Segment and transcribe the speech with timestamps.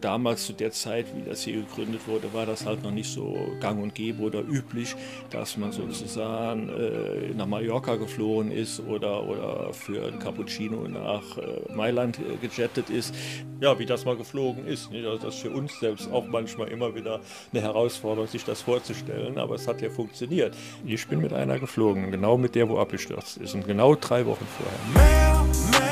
[0.00, 3.36] Damals zu der Zeit, wie das hier gegründet wurde, war das halt noch nicht so
[3.60, 4.94] gang und gäbe oder üblich,
[5.30, 11.72] dass man sozusagen äh, nach Mallorca geflogen ist oder, oder für ein Cappuccino nach äh,
[11.72, 13.14] Mailand äh, gejettet ist.
[13.60, 14.90] Ja, wie das mal geflogen ist.
[14.90, 15.06] Nicht?
[15.06, 17.20] Also das ist für uns selbst auch manchmal immer wieder
[17.52, 20.54] eine Herausforderung, sich das vorzustellen, aber es hat ja funktioniert.
[20.84, 24.46] Ich bin mit einer geflogen, genau mit der, wo abgestürzt ist und genau drei Wochen
[24.46, 25.08] vorher.
[25.08, 25.83] Mehr, mehr.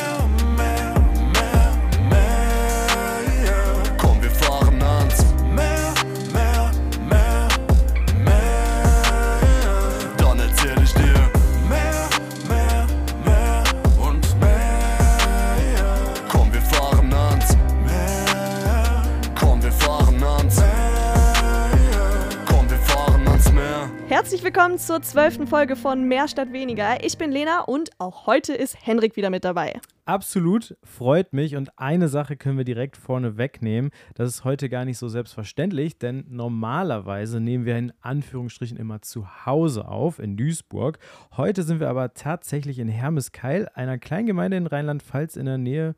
[24.73, 27.05] Willkommen zur zwölften Folge von Mehr statt weniger.
[27.05, 29.79] Ich bin Lena und auch heute ist Henrik wieder mit dabei.
[30.07, 33.91] Absolut, freut mich und eine Sache können wir direkt vorne wegnehmen.
[34.15, 39.45] Das ist heute gar nicht so selbstverständlich, denn normalerweise nehmen wir in Anführungsstrichen immer zu
[39.45, 40.99] Hause auf in Duisburg.
[41.37, 45.95] Heute sind wir aber tatsächlich in Hermeskeil, einer Kleingemeinde in Rheinland-Pfalz in der Nähe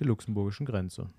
[0.00, 1.10] der luxemburgischen Grenze.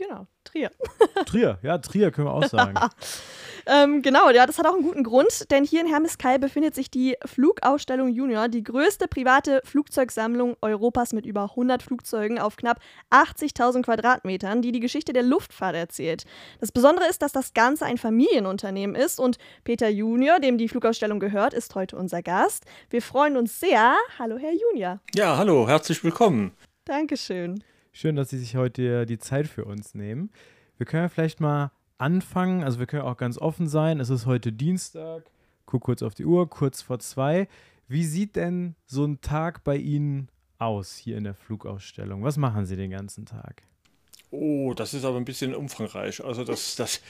[0.00, 0.70] Genau, Trier.
[1.26, 2.74] Trier, ja, Trier können wir auch sagen.
[3.66, 6.90] ähm, genau, ja, das hat auch einen guten Grund, denn hier in Hermeskeil befindet sich
[6.90, 13.82] die Flugausstellung Junior, die größte private Flugzeugsammlung Europas mit über 100 Flugzeugen auf knapp 80.000
[13.82, 16.24] Quadratmetern, die die Geschichte der Luftfahrt erzählt.
[16.60, 21.20] Das Besondere ist, dass das Ganze ein Familienunternehmen ist und Peter Junior, dem die Flugausstellung
[21.20, 22.64] gehört, ist heute unser Gast.
[22.88, 23.94] Wir freuen uns sehr.
[24.18, 25.00] Hallo, Herr Junior.
[25.14, 26.52] Ja, hallo, herzlich willkommen.
[26.86, 27.62] Dankeschön.
[27.92, 30.30] Schön, dass Sie sich heute die Zeit für uns nehmen.
[30.76, 32.62] Wir können ja vielleicht mal anfangen.
[32.62, 34.00] Also wir können auch ganz offen sein.
[34.00, 35.30] Es ist heute Dienstag.
[35.66, 37.48] Guck kurz auf die Uhr, kurz vor zwei.
[37.88, 42.22] Wie sieht denn so ein Tag bei Ihnen aus hier in der Flugausstellung?
[42.22, 43.62] Was machen Sie den ganzen Tag?
[44.32, 46.24] Oh, das ist aber ein bisschen umfangreich.
[46.24, 47.00] Also das, das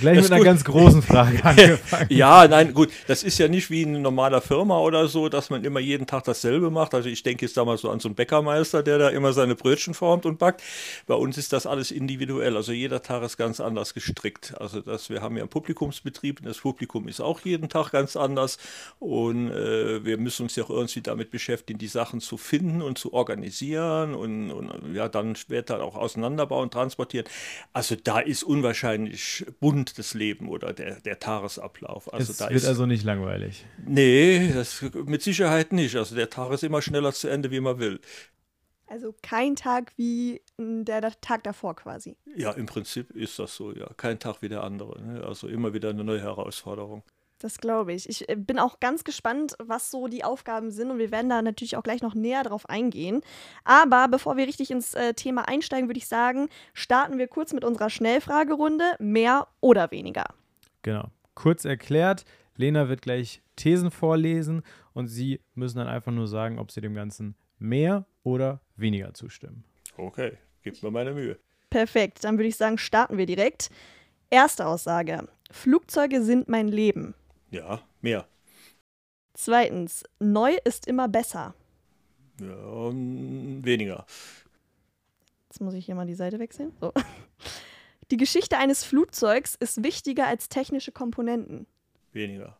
[0.00, 0.44] Gleich das mit einer gut.
[0.44, 2.06] ganz großen Frage angefangen.
[2.10, 5.64] ja, nein, gut, das ist ja nicht wie in normaler Firma oder so, dass man
[5.64, 6.94] immer jeden Tag dasselbe macht.
[6.94, 9.56] Also ich denke jetzt da mal so an so einen Bäckermeister, der da immer seine
[9.56, 10.62] Brötchen formt und backt.
[11.08, 12.56] Bei uns ist das alles individuell.
[12.56, 14.54] Also jeder Tag ist ganz anders gestrickt.
[14.60, 18.14] Also das, wir haben ja einen Publikumsbetrieb und das Publikum ist auch jeden Tag ganz
[18.14, 18.58] anders.
[19.00, 22.96] Und äh, wir müssen uns ja auch irgendwie damit beschäftigen, die Sachen zu finden und
[22.96, 27.26] zu organisieren und, und ja, dann später auch auseinanderbauen und transportieren.
[27.72, 32.12] Also da ist unwahrscheinlich bunt das Leben oder der, der Tagesablauf.
[32.12, 33.64] Also es da wird ist, also nicht langweilig.
[33.86, 35.96] Nee, das, mit Sicherheit nicht.
[35.96, 38.00] Also der Tag ist immer schneller zu Ende, wie man will.
[38.90, 42.16] Also kein Tag wie der, der, Tag davor quasi.
[42.34, 43.88] Ja, im Prinzip ist das so, ja.
[43.96, 45.00] Kein Tag wie der andere.
[45.00, 45.22] Ne?
[45.24, 47.04] Also immer wieder eine neue Herausforderung.
[47.40, 48.08] Das glaube ich.
[48.08, 51.42] Ich äh, bin auch ganz gespannt, was so die Aufgaben sind und wir werden da
[51.42, 53.22] natürlich auch gleich noch näher drauf eingehen.
[53.64, 57.64] Aber bevor wir richtig ins äh, Thema einsteigen, würde ich sagen, starten wir kurz mit
[57.64, 58.84] unserer Schnellfragerunde.
[58.98, 60.26] Mehr oder weniger?
[60.82, 61.08] Genau.
[61.34, 64.62] Kurz erklärt, Lena wird gleich Thesen vorlesen
[64.92, 69.64] und Sie müssen dann einfach nur sagen, ob Sie dem Ganzen mehr oder weniger zustimmen.
[69.96, 71.38] Okay, gib mir meine Mühe.
[71.70, 73.70] Perfekt, dann würde ich sagen, starten wir direkt.
[74.28, 75.26] Erste Aussage.
[75.50, 77.14] Flugzeuge sind mein Leben.
[77.50, 78.26] Ja, mehr.
[79.34, 81.54] Zweitens, neu ist immer besser.
[82.40, 84.06] Ja, um, weniger.
[85.48, 86.72] Jetzt muss ich hier mal die Seite wechseln.
[86.80, 86.92] So.
[88.10, 91.66] Die Geschichte eines Flugzeugs ist wichtiger als technische Komponenten.
[92.12, 92.58] Weniger.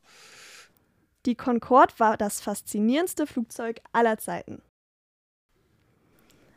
[1.27, 4.63] Die Concorde war das faszinierendste Flugzeug aller Zeiten.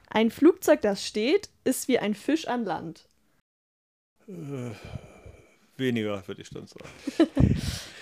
[0.08, 3.08] Ein Flugzeug, das steht, ist wie ein Fisch an Land.
[4.28, 4.72] Äh,
[5.76, 6.88] weniger, würde ich dann sagen.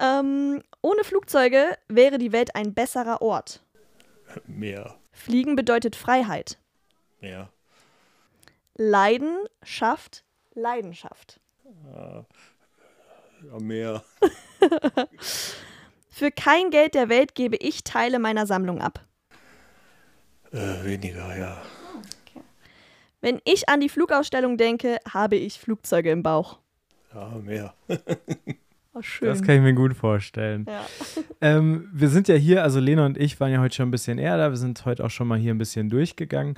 [0.00, 3.62] Ähm, ohne Flugzeuge wäre die Welt ein besserer Ort.
[4.46, 4.96] Mehr.
[5.12, 6.58] Fliegen bedeutet Freiheit.
[7.20, 7.50] Mehr.
[8.76, 10.24] Leiden schafft
[10.54, 11.38] Leidenschaft.
[11.92, 12.24] Ja,
[13.58, 14.02] mehr.
[16.08, 19.04] Für kein Geld der Welt gebe ich Teile meiner Sammlung ab.
[20.52, 21.62] Äh, weniger, ja.
[22.26, 22.42] Okay.
[23.20, 26.58] Wenn ich an die Flugausstellung denke, habe ich Flugzeuge im Bauch.
[27.14, 27.74] Ja, mehr.
[28.92, 29.28] Oh, schön.
[29.28, 30.66] Das kann ich mir gut vorstellen.
[30.68, 30.84] Ja.
[31.42, 34.18] Ähm, wir sind ja hier, also Lena und ich waren ja heute schon ein bisschen
[34.18, 34.50] eher da.
[34.50, 36.56] Wir sind heute auch schon mal hier ein bisschen durchgegangen.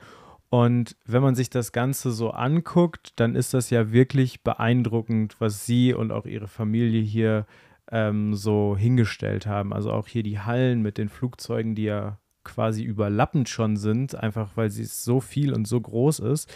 [0.49, 5.67] Und wenn man sich das Ganze so anguckt, dann ist das ja wirklich beeindruckend, was
[5.67, 7.46] Sie und auch Ihre Familie hier
[7.93, 9.73] ähm, so hingestellt haben.
[9.73, 14.56] Also auch hier die Hallen mit den Flugzeugen, die ja quasi überlappend schon sind, einfach
[14.56, 16.52] weil sie so viel und so groß ist.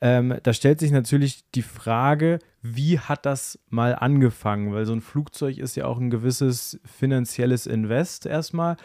[0.00, 4.72] Ähm, da stellt sich natürlich die Frage, wie hat das mal angefangen?
[4.72, 8.76] Weil so ein Flugzeug ist ja auch ein gewisses finanzielles Invest erstmal.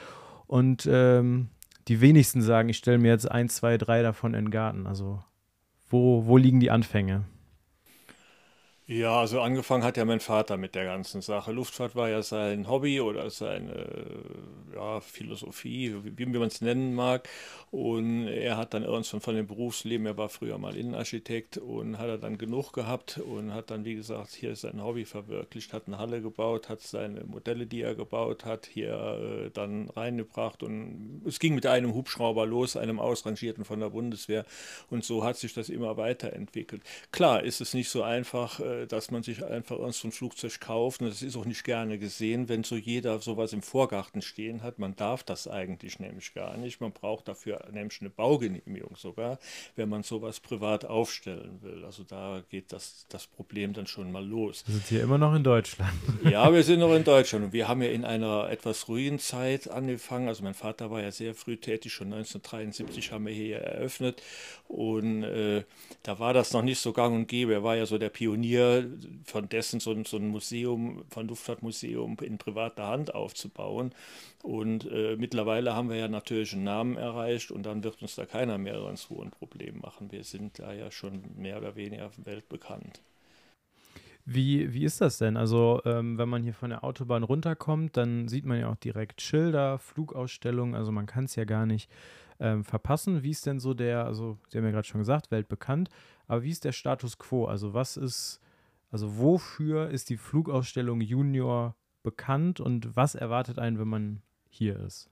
[0.47, 1.49] Und ähm,
[1.87, 4.87] die wenigsten sagen, ich stelle mir jetzt ein, zwei, drei davon in den Garten.
[4.87, 5.23] Also
[5.89, 7.25] wo, wo liegen die Anfänge?
[8.89, 11.51] Ja, also angefangen hat ja mein Vater mit der ganzen Sache.
[11.51, 13.85] Luftfahrt war ja sein Hobby oder seine
[14.73, 17.27] ja, Philosophie, wie, wie man es nennen mag.
[17.69, 22.07] Und er hat dann irgendwann von dem Berufsleben, er war früher mal Innenarchitekt und hat
[22.07, 25.97] er dann genug gehabt und hat dann, wie gesagt, hier sein Hobby verwirklicht, hat eine
[25.97, 28.93] Halle gebaut, hat seine Modelle, die er gebaut hat, hier
[29.47, 34.45] äh, dann reingebracht und es ging mit einem Hubschrauber los, einem ausrangierten von der Bundeswehr
[34.89, 36.83] und so hat sich das immer weiterentwickelt.
[37.11, 41.01] Klar ist es nicht so einfach, äh, dass man sich einfach so ein Flugzeug kauft.
[41.01, 44.79] Und das ist auch nicht gerne gesehen, wenn so jeder sowas im Vorgarten stehen hat.
[44.79, 46.81] Man darf das eigentlich nämlich gar nicht.
[46.81, 49.39] Man braucht dafür nämlich eine Baugenehmigung sogar,
[49.75, 51.83] wenn man sowas privat aufstellen will.
[51.85, 54.63] Also da geht das, das Problem dann schon mal los.
[54.67, 55.93] Wir sind hier immer noch in Deutschland.
[56.27, 57.45] Ja, wir sind noch in Deutschland.
[57.45, 60.27] Und wir haben ja in einer etwas ruhigen Zeit angefangen.
[60.27, 64.21] Also mein Vater war ja sehr früh tätig, schon 1973 haben wir hier eröffnet.
[64.67, 65.63] Und äh,
[66.03, 67.53] da war das noch nicht so gang und gäbe.
[67.53, 68.66] Er war ja so der Pionier
[69.23, 73.91] von dessen so ein, so ein Museum, von Luftfahrtmuseum in privater Hand aufzubauen.
[74.43, 78.25] Und äh, mittlerweile haben wir ja natürlich einen Namen erreicht und dann wird uns da
[78.25, 80.11] keiner mehr so ein Problem machen.
[80.11, 83.01] Wir sind da ja schon mehr oder weniger weltbekannt.
[84.29, 85.37] Wie, wie ist das denn?
[85.37, 89.21] Also, ähm, wenn man hier von der Autobahn runterkommt, dann sieht man ja auch direkt
[89.21, 91.89] Schilder, Flugausstellungen, also man kann es ja gar nicht
[92.41, 93.23] ähm, verpassen.
[93.23, 95.89] Wie ist denn so der, also Sie haben ja gerade schon gesagt, weltbekannt,
[96.27, 97.45] aber wie ist der Status quo?
[97.45, 98.41] Also, was ist
[98.89, 105.09] also wofür ist die Flugausstellung Junior bekannt und was erwartet einen, wenn man hier ist?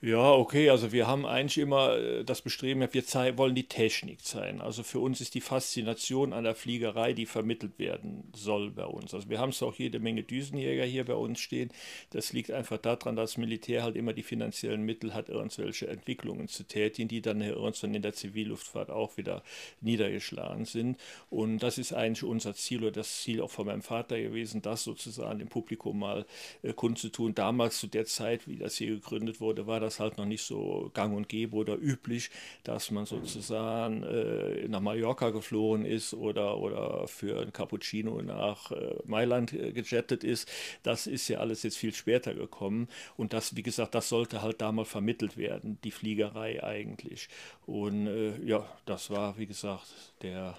[0.00, 4.60] Ja, okay, also wir haben eigentlich immer äh, das Bestreben, wir wollen die Technik zeigen.
[4.60, 9.12] Also für uns ist die Faszination an der Fliegerei, die vermittelt werden soll bei uns.
[9.12, 11.72] Also wir haben es auch jede Menge Düsenjäger hier bei uns stehen.
[12.10, 16.46] Das liegt einfach daran, dass das Militär halt immer die finanziellen Mittel hat, irgendwelche Entwicklungen
[16.46, 19.42] zu tätigen, die dann irgendwann in der Zivilluftfahrt auch wieder
[19.80, 20.96] niedergeschlagen sind.
[21.28, 24.84] Und das ist eigentlich unser Ziel oder das Ziel auch von meinem Vater gewesen, das
[24.84, 26.24] sozusagen dem Publikum mal
[26.62, 27.34] äh, kundzutun.
[27.34, 30.42] Damals zu der Zeit, wie das hier gegründet wurde, war das das halt noch nicht
[30.42, 32.30] so gang und gäbe oder üblich,
[32.62, 38.96] dass man sozusagen äh, nach Mallorca geflogen ist oder, oder für ein Cappuccino nach äh,
[39.04, 40.50] Mailand äh, gejettet ist.
[40.82, 42.88] Das ist ja alles jetzt viel später gekommen.
[43.16, 47.28] Und das, wie gesagt, das sollte halt da mal vermittelt werden, die Fliegerei eigentlich.
[47.66, 49.86] Und äh, ja, das war, wie gesagt,
[50.22, 50.54] der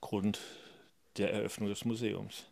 [0.00, 0.40] Grund
[1.16, 2.49] der Eröffnung des Museums.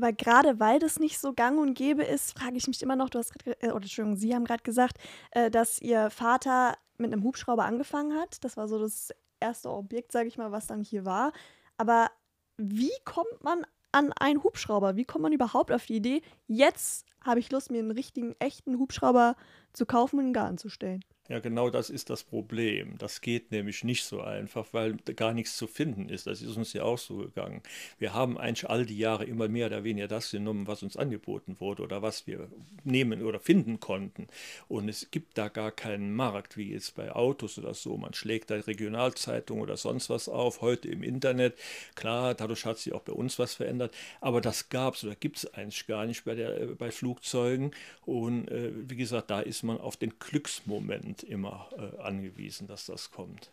[0.00, 3.10] Aber gerade weil das nicht so gang und gäbe ist, frage ich mich immer noch,
[3.10, 4.96] du hast äh, oder Entschuldigung, Sie haben gerade gesagt,
[5.32, 8.42] äh, dass Ihr Vater mit einem Hubschrauber angefangen hat.
[8.42, 9.10] Das war so das
[9.40, 11.32] erste Objekt, sage ich mal, was dann hier war.
[11.76, 12.10] Aber
[12.56, 14.96] wie kommt man an einen Hubschrauber?
[14.96, 18.78] Wie kommt man überhaupt auf die Idee, jetzt habe ich Lust, mir einen richtigen, echten
[18.78, 19.36] Hubschrauber
[19.74, 21.04] zu kaufen und in den Garten zu stellen?
[21.30, 22.98] Ja, genau das ist das Problem.
[22.98, 26.26] Das geht nämlich nicht so einfach, weil gar nichts zu finden ist.
[26.26, 27.62] Das ist uns ja auch so gegangen.
[28.00, 31.54] Wir haben eigentlich all die Jahre immer mehr oder weniger das genommen, was uns angeboten
[31.60, 32.48] wurde oder was wir
[32.82, 34.26] nehmen oder finden konnten.
[34.66, 37.96] Und es gibt da gar keinen Markt, wie jetzt bei Autos oder so.
[37.96, 41.56] Man schlägt da Regionalzeitung oder sonst was auf, heute im Internet.
[41.94, 43.94] Klar, dadurch hat sich auch bei uns was verändert.
[44.20, 47.70] Aber das gab es oder gibt es eigentlich gar nicht bei, der, bei Flugzeugen.
[48.04, 53.10] Und äh, wie gesagt, da ist man auf den Glücksmoment immer äh, angewiesen, dass das
[53.10, 53.50] kommt.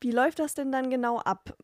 [0.00, 1.56] Wie läuft das denn dann genau ab?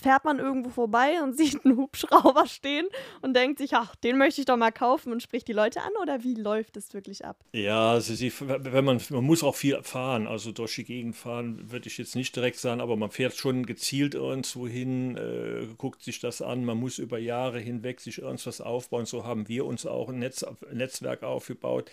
[0.00, 2.86] Fährt man irgendwo vorbei und sieht einen Hubschrauber stehen
[3.20, 5.92] und denkt sich, ach, den möchte ich doch mal kaufen und spricht die Leute an
[6.00, 7.44] oder wie läuft es wirklich ab?
[7.52, 11.70] Ja, also sie, wenn man, man muss auch viel fahren, also durch die Gegend fahren,
[11.70, 16.02] würde ich jetzt nicht direkt sagen, aber man fährt schon gezielt irgendwo hin, äh, guckt
[16.02, 19.06] sich das an, man muss über Jahre hinweg sich irgendwas aufbauen.
[19.06, 21.90] So haben wir uns auch ein Netz, Netzwerk aufgebaut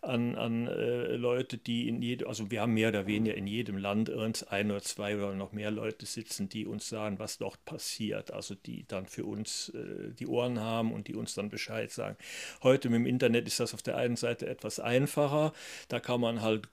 [0.00, 3.76] an, an äh, Leute, die in jedem, also wir haben mehr oder weniger in jedem
[3.76, 4.10] Land
[4.50, 8.54] ein oder zwei oder noch mehr Leute sitzen, die uns sagen, was dort passiert, also
[8.54, 12.16] die dann für uns äh, die Ohren haben und die uns dann Bescheid sagen.
[12.62, 15.52] Heute mit dem Internet ist das auf der einen Seite etwas einfacher,
[15.88, 16.68] da kann man halt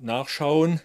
[0.00, 0.80] nachschauen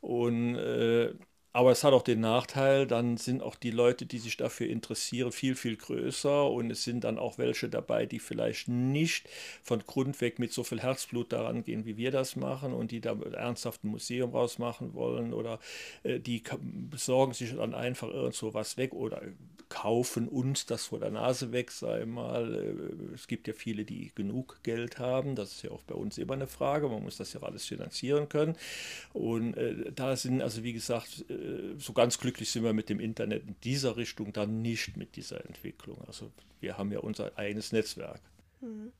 [0.00, 1.12] und äh,
[1.58, 5.32] aber es hat auch den Nachteil, dann sind auch die Leute, die sich dafür interessieren,
[5.32, 9.28] viel, viel größer und es sind dann auch welche dabei, die vielleicht nicht
[9.64, 13.00] von Grund weg mit so viel Herzblut daran gehen, wie wir das machen und die
[13.00, 15.58] da ernsthaft ein Museum rausmachen wollen oder
[16.04, 19.20] äh, die besorgen sich dann einfach irgendwo was weg oder
[19.68, 22.54] kaufen uns das vor der Nase weg, sei mal.
[22.54, 26.18] Äh, es gibt ja viele, die genug Geld haben, das ist ja auch bei uns
[26.18, 28.56] immer eine Frage, man muss das ja alles finanzieren können.
[29.12, 31.47] Und äh, da sind also wie gesagt, äh,
[31.78, 35.44] so ganz glücklich sind wir mit dem Internet in dieser Richtung dann nicht mit dieser
[35.46, 36.02] Entwicklung.
[36.06, 38.20] Also wir haben ja unser eigenes Netzwerk.
[38.60, 38.92] Mhm.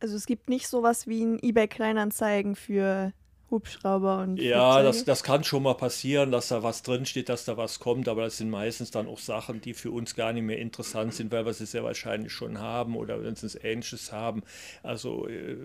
[0.00, 3.12] Also es gibt nicht sowas wie ein eBay Kleinanzeigen für
[3.54, 4.40] Hubschrauber und.
[4.40, 8.08] Ja, das, das kann schon mal passieren, dass da was drinsteht, dass da was kommt,
[8.08, 11.32] aber das sind meistens dann auch Sachen, die für uns gar nicht mehr interessant sind,
[11.32, 14.42] weil wir sie sehr wahrscheinlich schon haben oder wenn sie es Ähnliches haben.
[14.82, 15.56] Also, äh,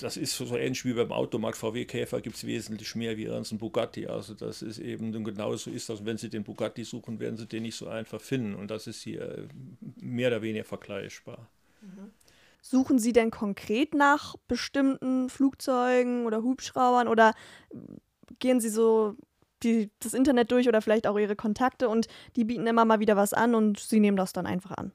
[0.00, 3.44] das ist so ähnlich wie beim Automarkt VW Käfer gibt es wesentlich mehr wie ein
[3.58, 4.06] Bugatti.
[4.06, 6.00] Also, das ist eben genauso ist das.
[6.00, 8.54] Und wenn Sie den Bugatti suchen, werden Sie den nicht so einfach finden.
[8.54, 9.48] Und das ist hier
[10.00, 11.48] mehr oder weniger vergleichbar.
[11.80, 12.10] Mhm.
[12.62, 17.34] Suchen Sie denn konkret nach bestimmten Flugzeugen oder Hubschraubern oder
[18.38, 19.16] gehen Sie so
[19.62, 23.16] die, das Internet durch oder vielleicht auch Ihre Kontakte und die bieten immer mal wieder
[23.16, 24.92] was an und Sie nehmen das dann einfach an?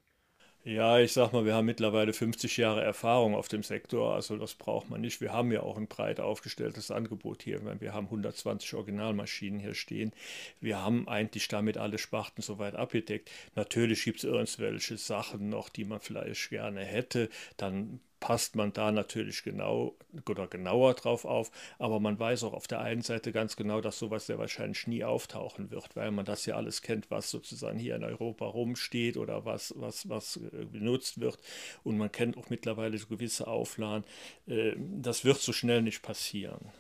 [0.68, 4.54] Ja, ich sag mal, wir haben mittlerweile 50 Jahre Erfahrung auf dem Sektor, also das
[4.54, 5.22] braucht man nicht.
[5.22, 7.62] Wir haben ja auch ein breit aufgestelltes Angebot hier.
[7.80, 10.12] Wir haben 120 Originalmaschinen hier stehen.
[10.60, 13.32] Wir haben eigentlich damit alle Sparten soweit abgedeckt.
[13.56, 17.30] Natürlich gibt es irgendwelche Sachen noch, die man vielleicht gerne hätte.
[17.56, 19.96] Dann passt man da natürlich genau
[20.28, 24.00] oder genauer drauf auf, aber man weiß auch auf der einen Seite ganz genau, dass
[24.00, 27.96] sowas sehr wahrscheinlich nie auftauchen wird, weil man das ja alles kennt, was sozusagen hier
[27.96, 31.38] in Europa rumsteht oder was, was, was äh, benutzt wird
[31.84, 34.06] und man kennt auch mittlerweile so gewisse Auflagen.
[34.48, 36.72] Äh, das wird so schnell nicht passieren.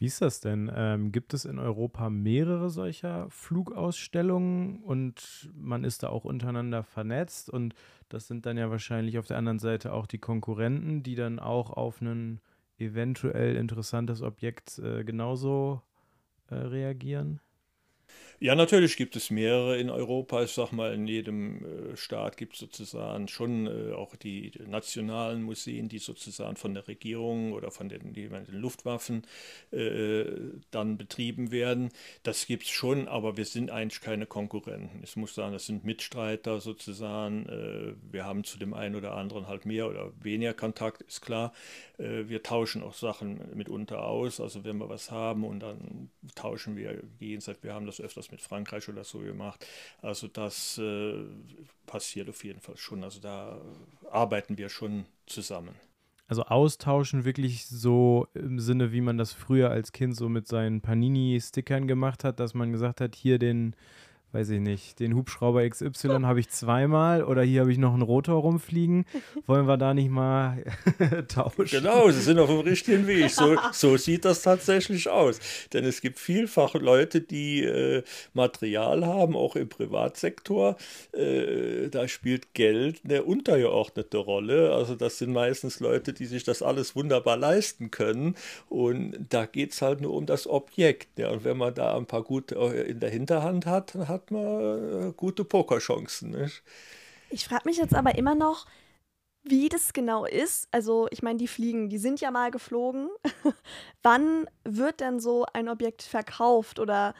[0.00, 0.72] Wie ist das denn?
[0.74, 7.50] Ähm, gibt es in Europa mehrere solcher Flugausstellungen und man ist da auch untereinander vernetzt
[7.50, 7.74] und
[8.08, 11.68] das sind dann ja wahrscheinlich auf der anderen Seite auch die Konkurrenten, die dann auch
[11.68, 12.40] auf ein
[12.78, 15.82] eventuell interessantes Objekt äh, genauso
[16.48, 17.40] äh, reagieren?
[18.42, 20.42] Ja, natürlich gibt es mehrere in Europa.
[20.42, 25.42] Ich sag mal, in jedem äh, Staat gibt es sozusagen schon äh, auch die nationalen
[25.42, 29.26] Museen, die sozusagen von der Regierung oder von den, den Luftwaffen
[29.72, 30.24] äh,
[30.70, 31.90] dann betrieben werden.
[32.22, 35.02] Das gibt es schon, aber wir sind eigentlich keine Konkurrenten.
[35.04, 37.98] Ich muss sagen, das sind Mitstreiter sozusagen.
[38.10, 41.52] Wir haben zu dem einen oder anderen halt mehr oder weniger Kontakt, ist klar.
[41.98, 44.40] Wir tauschen auch Sachen mitunter aus.
[44.40, 47.62] Also wenn wir was haben und dann tauschen wir gegenseitig.
[47.64, 49.66] Wir haben das öfters mit Frankreich oder so gemacht.
[50.02, 51.24] Also das äh,
[51.86, 53.04] passiert auf jeden Fall schon.
[53.04, 53.60] Also da
[54.10, 55.74] arbeiten wir schon zusammen.
[56.28, 60.80] Also austauschen wirklich so im Sinne, wie man das früher als Kind so mit seinen
[60.80, 63.74] Panini-Stickern gemacht hat, dass man gesagt hat, hier den
[64.32, 68.02] weiß ich nicht, den Hubschrauber XY habe ich zweimal oder hier habe ich noch einen
[68.02, 69.04] Rotor rumfliegen.
[69.46, 70.64] Wollen wir da nicht mal
[71.28, 71.66] tauschen?
[71.66, 73.30] Genau, Sie sind auf dem richtigen Weg.
[73.30, 75.40] So, so sieht das tatsächlich aus.
[75.72, 80.76] Denn es gibt vielfach Leute, die äh, Material haben, auch im Privatsektor.
[81.12, 84.72] Äh, da spielt Geld eine untergeordnete Rolle.
[84.72, 88.36] Also das sind meistens Leute, die sich das alles wunderbar leisten können.
[88.68, 91.18] Und da geht es halt nur um das Objekt.
[91.18, 91.30] Ja.
[91.30, 94.30] Und wenn man da ein paar gut äh, in der Hinterhand hat, dann hat hat
[94.30, 96.30] man äh, gute Pokerchancen.
[96.30, 96.62] Nicht?
[97.30, 98.66] Ich frage mich jetzt aber immer noch,
[99.42, 100.68] wie das genau ist.
[100.70, 103.08] Also, ich meine, die fliegen, die sind ja mal geflogen.
[104.02, 107.14] wann wird denn so ein Objekt verkauft oder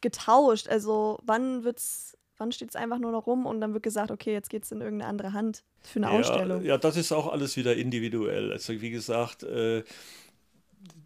[0.00, 0.68] getauscht?
[0.68, 4.32] Also, wann wird's Wann steht es einfach nur noch rum und dann wird gesagt, okay,
[4.32, 6.62] jetzt geht es in irgendeine andere Hand für eine ja, Ausstellung?
[6.64, 8.52] Ja, das ist auch alles wieder individuell.
[8.52, 9.84] Also wie gesagt, äh,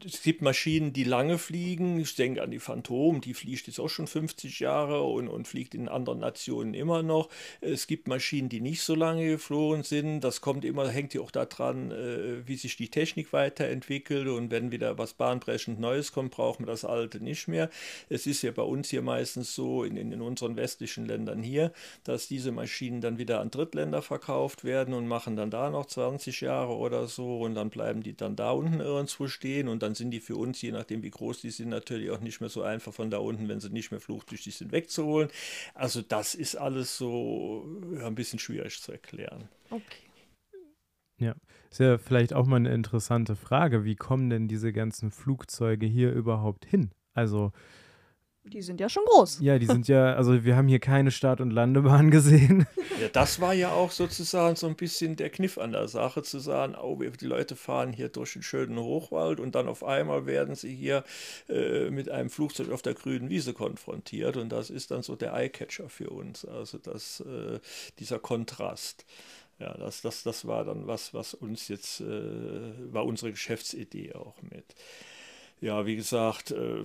[0.05, 1.99] es gibt Maschinen, die lange fliegen.
[2.01, 5.75] Ich denke an die Phantom, die fliegt jetzt auch schon 50 Jahre und, und fliegt
[5.75, 7.29] in anderen Nationen immer noch.
[7.61, 10.21] Es gibt Maschinen, die nicht so lange geflogen sind.
[10.21, 14.29] Das kommt immer, hängt ja auch daran, äh, wie sich die Technik weiterentwickelt.
[14.29, 17.71] Und wenn wieder was bahnbrechend Neues kommt, brauchen wir das Alte nicht mehr.
[18.09, 21.73] Es ist ja bei uns hier meistens so, in, in unseren westlichen Ländern hier,
[22.05, 26.41] dass diese Maschinen dann wieder an Drittländer verkauft werden und machen dann da noch 20
[26.41, 30.11] Jahre oder so und dann bleiben die dann da unten irgendwo stehen und dann sind
[30.11, 32.93] die für uns, je nachdem wie groß die sind, natürlich auch nicht mehr so einfach
[32.93, 35.29] von da unten, wenn sie nicht mehr fluchtüchtig sind, wegzuholen.
[35.75, 39.49] Also das ist alles so ja, ein bisschen schwierig zu erklären.
[39.71, 40.11] Okay.
[41.19, 41.35] Ja,
[41.71, 43.85] ist ja vielleicht auch mal eine interessante Frage.
[43.85, 46.93] Wie kommen denn diese ganzen Flugzeuge hier überhaupt hin?
[47.13, 47.53] Also
[48.45, 49.41] die sind ja schon groß.
[49.41, 52.67] Ja, die sind ja, also wir haben hier keine Start- und Landebahn gesehen.
[53.01, 56.39] Ja, das war ja auch sozusagen so ein bisschen der Kniff an der Sache, zu
[56.39, 60.55] sagen, oh, die Leute fahren hier durch den schönen Hochwald und dann auf einmal werden
[60.55, 61.05] sie hier
[61.49, 65.35] äh, mit einem Flugzeug auf der grünen Wiese konfrontiert und das ist dann so der
[65.35, 67.61] Eyecatcher für uns, also das, äh,
[67.99, 69.05] dieser Kontrast.
[69.59, 74.41] Ja, das, das, das war dann was, was uns jetzt, äh, war unsere Geschäftsidee auch
[74.43, 74.75] mit.
[75.61, 76.85] Ja, wie gesagt, äh,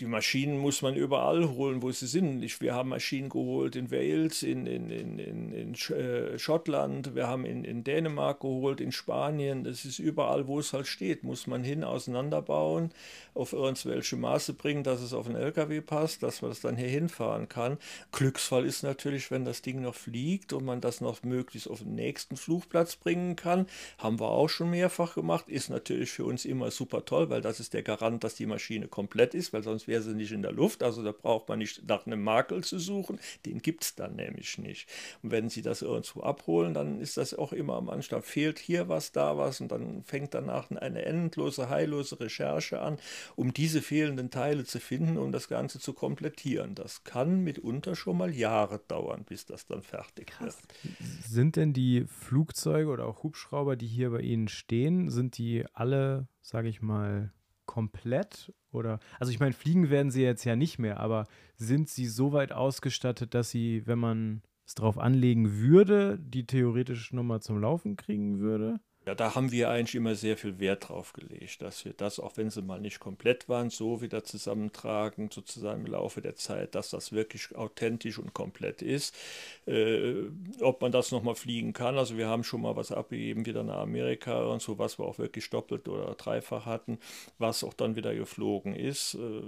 [0.00, 2.42] die Maschinen muss man überall holen, wo sie sind.
[2.60, 7.44] wir haben Maschinen geholt in Wales, in, in, in, in, in äh, Schottland, wir haben
[7.44, 9.62] in, in Dänemark geholt, in Spanien.
[9.62, 12.90] Das ist überall, wo es halt steht, muss man hin auseinanderbauen,
[13.34, 16.88] auf irgendwelche Maße bringen, dass es auf den LKW passt, dass man das dann hier
[16.88, 17.78] hinfahren kann.
[18.10, 21.94] Glücksfall ist natürlich, wenn das Ding noch fliegt und man das noch möglichst auf den
[21.94, 23.66] nächsten Flugplatz bringen kann.
[23.98, 25.48] Haben wir auch schon mehrfach gemacht.
[25.48, 28.88] Ist natürlich für uns immer super toll, weil das ist der Garant, dass die Maschine
[28.88, 30.82] komplett ist, weil sonst sonst wäre sie nicht in der Luft.
[30.82, 33.18] Also da braucht man nicht nach einem Makel zu suchen.
[33.46, 34.88] Den gibt es dann nämlich nicht.
[35.22, 38.24] Und wenn Sie das irgendwo abholen, dann ist das auch immer am Anstand.
[38.24, 42.98] Fehlt hier was, da was und dann fängt danach eine endlose, heillose Recherche an,
[43.36, 46.74] um diese fehlenden Teile zu finden, um das Ganze zu komplettieren.
[46.74, 50.58] Das kann mitunter schon mal Jahre dauern, bis das dann fertig Krass.
[50.82, 50.94] wird.
[51.24, 56.28] Sind denn die Flugzeuge oder auch Hubschrauber, die hier bei Ihnen stehen, sind die alle,
[56.40, 57.32] sage ich mal,
[57.66, 58.52] komplett?
[58.72, 62.32] Oder, also ich meine, fliegen werden sie jetzt ja nicht mehr, aber sind sie so
[62.32, 67.96] weit ausgestattet, dass sie, wenn man es drauf anlegen würde, die theoretisch nochmal zum Laufen
[67.96, 68.80] kriegen würde?
[69.06, 72.38] Ja, da haben wir eigentlich immer sehr viel Wert drauf gelegt, dass wir das, auch
[72.38, 76.88] wenn sie mal nicht komplett waren, so wieder zusammentragen, sozusagen im Laufe der Zeit, dass
[76.88, 79.14] das wirklich authentisch und komplett ist.
[79.66, 80.24] Äh,
[80.60, 83.80] ob man das nochmal fliegen kann, also wir haben schon mal was abgegeben, wieder nach
[83.80, 86.98] Amerika und so, was wir auch wirklich doppelt oder dreifach hatten,
[87.38, 89.14] was auch dann wieder geflogen ist.
[89.16, 89.42] Äh,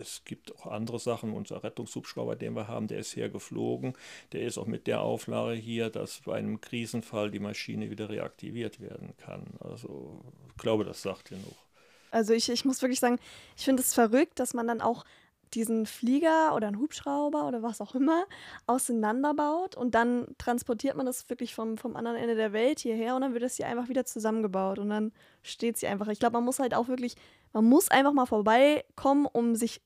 [0.00, 1.32] es gibt auch andere Sachen.
[1.32, 3.94] Unser Rettungshubschrauber, den wir haben, der ist hier geflogen.
[4.32, 8.80] Der ist auch mit der Auflage hier, dass bei einem Krisenfall die Maschine wieder reaktiviert
[8.80, 9.54] werden kann.
[9.60, 11.54] Also ich glaube, das sagt genug.
[12.10, 13.18] Also ich, ich muss wirklich sagen,
[13.56, 15.04] ich finde es verrückt, dass man dann auch
[15.54, 18.24] diesen Flieger oder einen Hubschrauber oder was auch immer
[18.66, 23.22] auseinanderbaut und dann transportiert man das wirklich vom, vom anderen Ende der Welt hierher und
[23.22, 26.08] dann wird es hier einfach wieder zusammengebaut und dann steht sie einfach.
[26.08, 27.16] Ich glaube, man muss halt auch wirklich,
[27.52, 29.80] man muss einfach mal vorbeikommen, um sich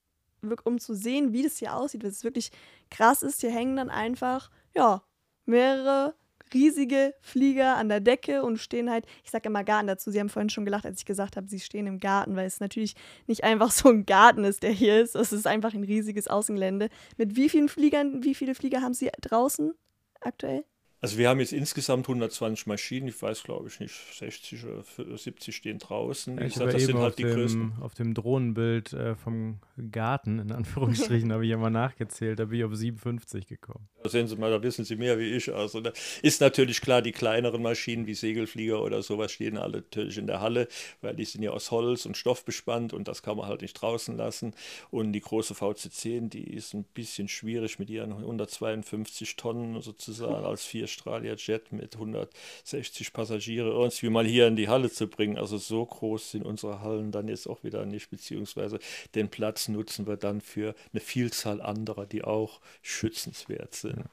[0.64, 2.50] um zu sehen, wie das hier aussieht, weil es wirklich
[2.90, 3.40] krass ist.
[3.40, 5.02] Hier hängen dann einfach, ja,
[5.46, 6.14] mehrere
[6.52, 10.10] riesige Flieger an der Decke und stehen halt, ich sage immer Garten dazu.
[10.10, 12.60] Sie haben vorhin schon gelacht, als ich gesagt habe, sie stehen im Garten, weil es
[12.60, 12.94] natürlich
[13.26, 15.16] nicht einfach so ein Garten ist, der hier ist.
[15.16, 16.88] Es ist einfach ein riesiges Außengelände.
[17.16, 19.72] Mit wie vielen Fliegern, wie viele Flieger haben Sie draußen
[20.20, 20.64] aktuell?
[21.04, 25.54] Also wir haben jetzt insgesamt 120 Maschinen, ich weiß glaube ich nicht, 60 oder 70
[25.54, 26.40] stehen draußen.
[26.40, 27.72] ich sag, das sind halt die dem, größten.
[27.82, 29.58] Auf dem Drohnenbild äh, vom
[29.92, 33.86] Garten, in Anführungsstrichen, habe ich ja mal nachgezählt, da bin ich auf 57 gekommen.
[34.02, 35.52] Da sehen Sie mal, da wissen Sie mehr wie ich.
[35.52, 35.92] Also da
[36.22, 40.40] ist natürlich klar, die kleineren Maschinen wie Segelflieger oder sowas stehen alle natürlich in der
[40.40, 40.68] Halle,
[41.02, 43.74] weil die sind ja aus Holz und Stoff bespannt und das kann man halt nicht
[43.74, 44.54] draußen lassen.
[44.90, 50.64] Und die große VC10, die ist ein bisschen schwierig mit ihren 152 Tonnen sozusagen als
[50.64, 55.36] vier Australia Jet mit 160 Passagiere irgendwie mal hier in die Halle zu bringen.
[55.36, 58.78] Also so groß sind unsere Hallen dann jetzt auch wieder nicht, beziehungsweise
[59.14, 64.04] den Platz nutzen wir dann für eine Vielzahl anderer, die auch schützenswert sind.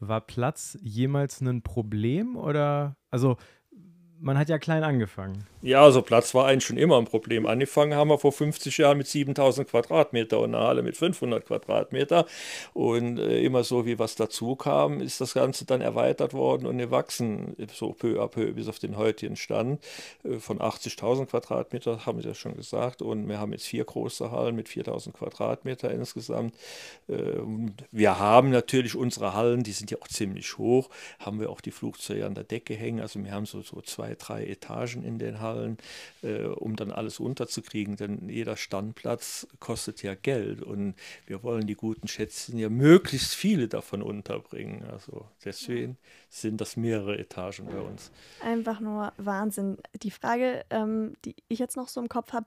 [0.00, 3.36] War Platz jemals ein Problem oder also
[4.20, 5.44] man hat ja klein angefangen.
[5.60, 7.46] Ja, also Platz war eigentlich schon immer ein Problem.
[7.46, 12.26] Angefangen haben wir vor 50 Jahren mit 7000 Quadratmeter und eine Halle mit 500 Quadratmeter.
[12.74, 16.78] Und äh, immer so, wie was dazu kam, ist das Ganze dann erweitert worden und
[16.78, 19.82] gewachsen, so peu à peu bis auf den heutigen Stand.
[20.24, 23.02] Äh, von 80.000 Quadratmeter haben Sie ja schon gesagt.
[23.02, 26.54] Und wir haben jetzt vier große Hallen mit 4000 Quadratmeter insgesamt.
[27.08, 27.14] Äh,
[27.90, 31.70] wir haben natürlich unsere Hallen, die sind ja auch ziemlich hoch, haben wir auch die
[31.70, 33.00] Flugzeuge an der Decke hängen.
[33.00, 35.78] Also wir haben so, so zwei zwei, drei Etagen in den Hallen,
[36.22, 37.96] äh, um dann alles unterzukriegen.
[37.96, 40.94] Denn jeder Standplatz kostet ja Geld und
[41.26, 44.84] wir wollen die guten Schätzchen ja möglichst viele davon unterbringen.
[44.90, 45.96] Also deswegen
[46.28, 48.10] sind das mehrere Etagen bei uns.
[48.42, 49.78] Einfach nur Wahnsinn.
[50.02, 52.46] Die Frage, ähm, die ich jetzt noch so im Kopf habe,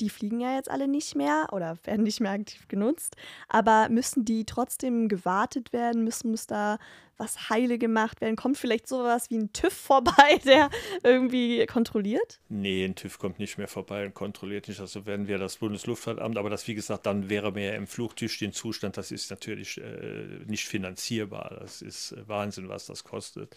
[0.00, 3.16] die fliegen ja jetzt alle nicht mehr oder werden nicht mehr aktiv genutzt.
[3.48, 6.04] Aber müssen die trotzdem gewartet werden?
[6.04, 6.78] Müssen muss da
[7.20, 8.34] was heile gemacht werden?
[8.34, 10.70] Kommt vielleicht sowas wie ein TÜV vorbei, der
[11.04, 12.40] irgendwie kontrolliert?
[12.48, 14.80] Nee, ein TÜV kommt nicht mehr vorbei und kontrolliert nicht.
[14.80, 17.86] Also werden wir das Bundesluftfahrtamt, aber das, wie gesagt, dann wäre mehr im
[18.40, 18.96] den Zustand.
[18.96, 21.58] Das ist natürlich äh, nicht finanzierbar.
[21.60, 23.54] Das ist äh, Wahnsinn, was das kostet.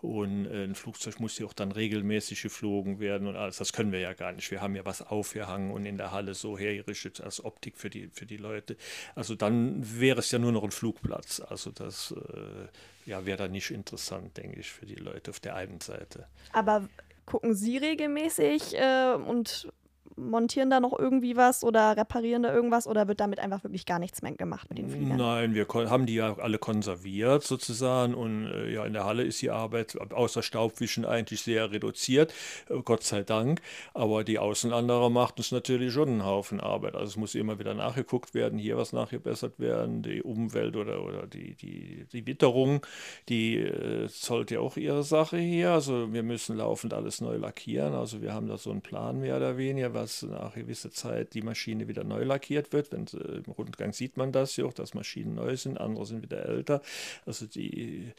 [0.00, 3.58] Und äh, ein Flugzeug muss ja auch dann regelmäßig geflogen werden und alles.
[3.58, 4.50] Das können wir ja gar nicht.
[4.50, 8.08] Wir haben ja was aufgehangen und in der Halle so hergerichtet als Optik für die,
[8.12, 8.76] für die Leute.
[9.14, 11.40] Also dann wäre es ja nur noch ein Flugplatz.
[11.40, 12.68] Also das äh,
[13.06, 16.26] ja, wäre da nicht interessant, denke ich, für die Leute auf der einen Seite.
[16.52, 16.88] Aber
[17.26, 19.72] gucken Sie regelmäßig äh, und
[20.16, 23.98] montieren da noch irgendwie was oder reparieren da irgendwas oder wird damit einfach wirklich gar
[23.98, 25.16] nichts mehr gemacht mit den Fliegern?
[25.16, 29.42] Nein, wir haben die ja alle konserviert sozusagen und äh, ja, in der Halle ist
[29.42, 32.32] die Arbeit außer Staubwischen eigentlich sehr reduziert,
[32.68, 33.60] äh, Gott sei Dank.
[33.92, 36.94] Aber die Außenwanderer macht uns natürlich schon einen Haufen Arbeit.
[36.94, 41.26] Also es muss immer wieder nachgeguckt werden, hier was nachgebessert werden, die Umwelt oder, oder
[41.26, 42.84] die, die, die Witterung,
[43.28, 45.72] die äh, sollte ja auch ihre Sache hier.
[45.72, 47.94] Also wir müssen laufend alles neu lackieren.
[47.94, 51.42] Also wir haben da so einen Plan mehr oder weniger, was nach gewisser Zeit die
[51.42, 52.92] Maschine wieder neu lackiert wird.
[52.92, 56.22] Wenn, äh, Im Rundgang sieht man das ja auch, dass Maschinen neu sind, andere sind
[56.22, 56.82] wieder älter.
[57.26, 58.12] Also die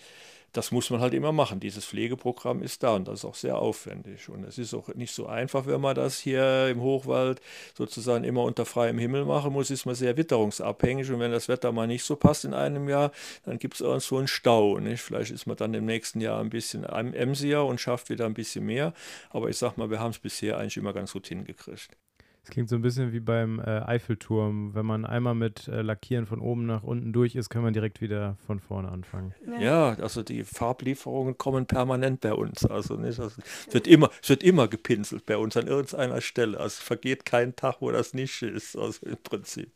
[0.56, 1.60] das muss man halt immer machen.
[1.60, 4.30] Dieses Pflegeprogramm ist da und das ist auch sehr aufwendig.
[4.30, 7.42] Und es ist auch nicht so einfach, wenn man das hier im Hochwald
[7.78, 11.12] sozusagen immer unter freiem Himmel machen muss, ist man sehr witterungsabhängig.
[11.12, 13.12] Und wenn das Wetter mal nicht so passt in einem Jahr,
[13.44, 14.80] dann gibt es auch so einen Stau.
[14.80, 15.02] Nicht?
[15.02, 18.66] Vielleicht ist man dann im nächsten Jahr ein bisschen emsiger und schafft wieder ein bisschen
[18.66, 18.94] mehr.
[19.32, 21.98] Aber ich sag mal, wir haben es bisher eigentlich immer ganz gut hingekriegt.
[22.46, 24.76] Es klingt so ein bisschen wie beim äh, Eiffelturm.
[24.76, 28.02] Wenn man einmal mit äh, Lackieren von oben nach unten durch ist, kann man direkt
[28.02, 29.34] wieder von vorne anfangen.
[29.60, 32.64] Ja, also die Farblieferungen kommen permanent bei uns.
[32.64, 36.60] Also nicht, also es wird immer, es wird immer gepinselt bei uns an irgendeiner Stelle.
[36.60, 38.78] Also es vergeht kein Tag, wo das nicht ist.
[38.78, 39.72] Also im Prinzip.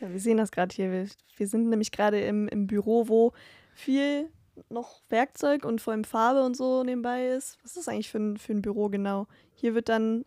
[0.00, 0.90] Ja, wir sehen das gerade hier.
[0.90, 1.06] Wir,
[1.36, 3.34] wir, sind nämlich gerade im, im Büro, wo
[3.74, 4.30] viel
[4.70, 7.58] noch Werkzeug und vor allem Farbe und so nebenbei ist.
[7.62, 9.26] Was ist das eigentlich für ein, für ein Büro genau?
[9.54, 10.24] Hier wird dann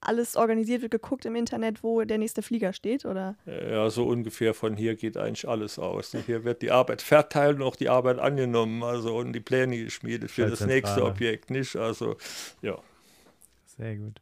[0.00, 3.36] alles organisiert wird, geguckt im Internet, wo der nächste Flieger steht, oder?
[3.46, 6.16] Ja, so ungefähr von hier geht eigentlich alles aus.
[6.26, 10.30] Hier wird die Arbeit verteilt und auch die Arbeit angenommen, also und die Pläne geschmiedet
[10.30, 11.76] für das nächste Objekt, nicht?
[11.76, 12.16] Also,
[12.62, 12.78] ja.
[13.66, 14.20] Sehr gut.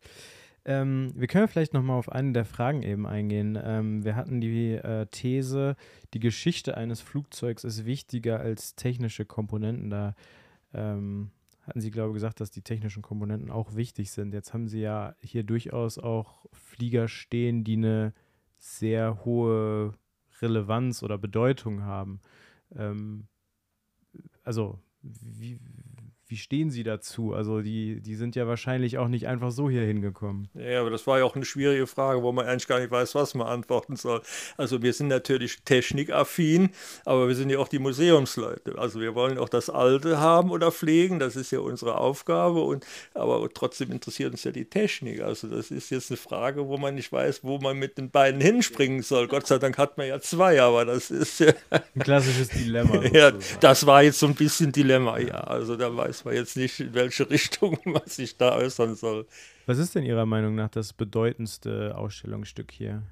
[0.65, 3.59] Ähm, wir können vielleicht nochmal auf eine der Fragen eben eingehen.
[3.63, 5.77] Ähm, wir hatten die äh, These,
[6.13, 9.89] die Geschichte eines Flugzeugs ist wichtiger als technische Komponenten.
[9.89, 10.15] Da
[10.75, 11.31] ähm,
[11.69, 14.33] hatten Sie, glaube ich, gesagt, dass die technischen Komponenten auch wichtig sind.
[14.33, 18.15] Jetzt haben Sie ja hier durchaus auch Flieger stehen, die eine
[18.59, 19.95] sehr hohe
[20.41, 22.21] Relevanz oder Bedeutung haben.
[22.75, 23.29] Ähm,
[24.43, 25.61] also, wie,
[26.29, 27.33] wie stehen Sie dazu?
[27.33, 30.49] Also die, die sind ja wahrscheinlich auch nicht einfach so hier hingekommen.
[30.53, 33.15] Ja, aber das war ja auch eine schwierige Frage, wo man eigentlich gar nicht weiß,
[33.15, 34.21] was man antworten soll.
[34.59, 36.69] Also wir sind natürlich technikaffin,
[37.07, 38.77] aber wir sind ja auch die Museumsleute.
[38.79, 42.61] Also wir wollen auch das Alte haben oder pflegen, das ist ja unsere Aufgabe.
[42.61, 45.23] Und, aber trotzdem interessiert uns ja die Technik.
[45.23, 48.41] Also das ist jetzt eine Frage, wo man nicht weiß, wo man mit den beiden
[48.43, 49.29] hinspringen soll.
[49.29, 51.55] Gott sei Dank hat man ja zwei, aber das ist ja...
[51.71, 53.03] Ein klassisches Dilemma.
[53.13, 55.41] ja, das war jetzt so ein bisschen Dilemma, ja.
[55.41, 59.27] Also da weiß weiß man jetzt nicht, in welche Richtung man sich da äußern soll.
[59.67, 63.03] Was ist denn Ihrer Meinung nach das bedeutendste Ausstellungsstück hier?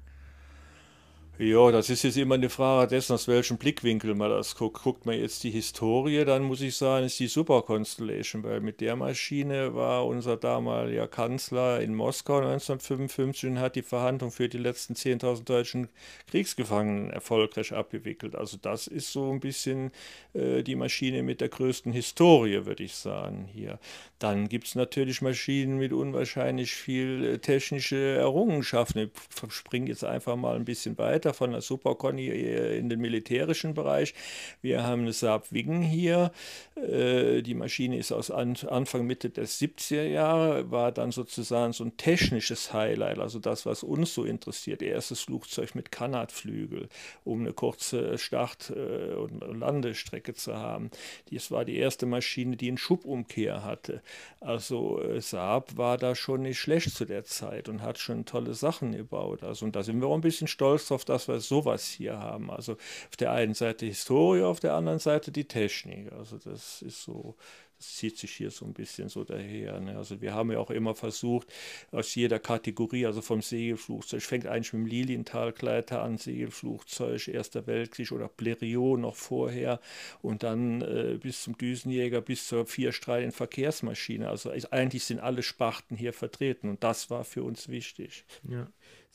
[1.39, 4.81] Ja, das ist jetzt immer eine Frage dessen, aus welchem Blickwinkel man das guckt.
[4.81, 8.81] Guckt man jetzt die Historie, dann muss ich sagen, ist die Super Constellation, weil mit
[8.81, 14.57] der Maschine war unser damaliger Kanzler in Moskau 1955 und hat die Verhandlung für die
[14.57, 15.89] letzten 10.000 deutschen
[16.25, 18.35] Kriegsgefangenen erfolgreich abgewickelt.
[18.35, 19.91] Also das ist so ein bisschen
[20.33, 23.77] äh, die Maschine mit der größten Historie, würde ich sagen, hier.
[24.17, 29.11] Dann gibt es natürlich Maschinen mit unwahrscheinlich viel äh, technische Errungenschaften.
[29.45, 33.73] Ich springe jetzt einfach mal ein bisschen weiter von der Superconny äh, in den militärischen
[33.73, 34.13] Bereich.
[34.61, 36.31] Wir haben eine Saab Wing hier.
[36.75, 41.97] Äh, die Maschine ist aus Anfang, Mitte der 70er Jahre, war dann sozusagen so ein
[41.97, 44.81] technisches Highlight, also das, was uns so interessiert.
[44.81, 46.89] Erstes Flugzeug mit Kanatflügel,
[47.23, 50.89] um eine kurze Start- und Landestrecke zu haben.
[51.31, 54.01] Das war die erste Maschine, die einen Schubumkehr hatte.
[54.39, 58.53] Also äh, Saab war da schon nicht schlecht zu der Zeit und hat schon tolle
[58.53, 59.43] Sachen gebaut.
[59.43, 62.51] Also und da sind wir auch ein bisschen stolz drauf, dass wir sowas hier haben.
[62.51, 66.11] Also auf der einen Seite Historie, auf der anderen Seite die Technik.
[66.11, 67.35] Also das ist so
[67.77, 69.79] das zieht sich hier so ein bisschen so daher.
[69.79, 69.97] Ne?
[69.97, 71.47] Also wir haben ja auch immer versucht,
[71.91, 78.11] aus jeder Kategorie, also vom Segelflugzeug, fängt eigentlich mit dem Lilienthal-Gleiter an, Segelflugzeug, Erster Weltkrieg
[78.11, 79.79] oder Blériot noch vorher
[80.21, 84.27] und dann äh, bis zum Düsenjäger, bis zur vierstrahligen Verkehrsmaschine.
[84.27, 88.25] Also eigentlich sind alle Sparten hier vertreten und das war für uns wichtig.
[88.49, 88.67] Ja.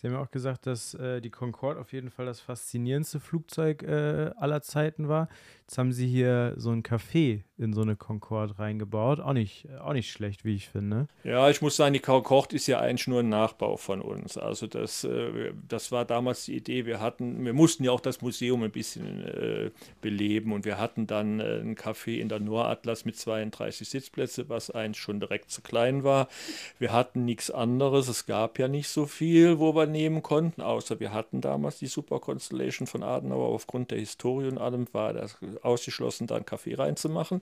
[0.03, 3.85] Sie haben ja auch gesagt, dass äh, die Concorde auf jeden Fall das faszinierendste Flugzeug
[3.85, 5.29] äh, aller Zeiten war.
[5.61, 9.21] Jetzt haben Sie hier so ein Café in so eine Concorde reingebaut.
[9.21, 11.07] Auch nicht, auch nicht schlecht, wie ich finde.
[11.25, 14.37] Ja, ich muss sagen, die Concorde ist ja eigentlich nur ein Nachbau von uns.
[14.37, 16.85] Also das, äh, das war damals die Idee.
[16.85, 19.71] Wir hatten, wir mussten ja auch das Museum ein bisschen äh,
[20.01, 24.71] beleben und wir hatten dann äh, ein Café in der Noratlas mit 32 Sitzplätzen, was
[24.71, 26.29] eigentlich schon direkt zu klein war.
[26.79, 28.09] Wir hatten nichts anderes.
[28.09, 31.87] Es gab ja nicht so viel, wo wir nehmen konnten, außer wir hatten damals die
[31.87, 33.49] Super Constellation von Adenauer.
[33.49, 37.41] Aufgrund der Historie und allem war das ausgeschlossen, da einen Kaffee reinzumachen.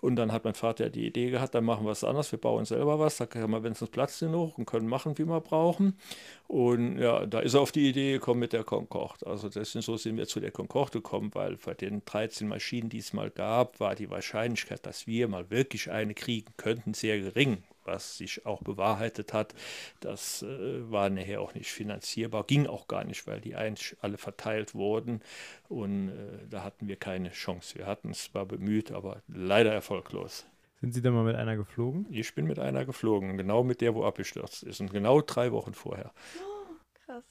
[0.00, 2.64] Und dann hat mein Vater die Idee gehabt, dann machen wir es anders, wir bauen
[2.64, 5.98] selber was, da können wir wenigstens Platz genug und können machen, wie wir brauchen.
[6.46, 9.26] Und ja, da ist er auf die Idee gekommen mit der Concorde.
[9.26, 12.98] Also deswegen so sind wir zu der Concorde gekommen, weil bei den 13 Maschinen, die
[12.98, 17.62] es mal gab, war die Wahrscheinlichkeit, dass wir mal wirklich eine kriegen könnten, sehr gering
[17.84, 19.54] was sich auch bewahrheitet hat.
[20.00, 24.18] Das äh, war nachher auch nicht finanzierbar, ging auch gar nicht, weil die eigentlich alle
[24.18, 25.20] verteilt wurden
[25.68, 27.76] und äh, da hatten wir keine Chance.
[27.76, 30.46] Wir hatten es zwar bemüht, aber leider erfolglos.
[30.84, 32.06] Sind Sie da mal mit einer geflogen?
[32.10, 35.72] Ich bin mit einer geflogen, genau mit der, wo abgestürzt ist und genau drei Wochen
[35.72, 36.12] vorher.
[36.40, 36.74] Oh,
[37.06, 37.24] krass.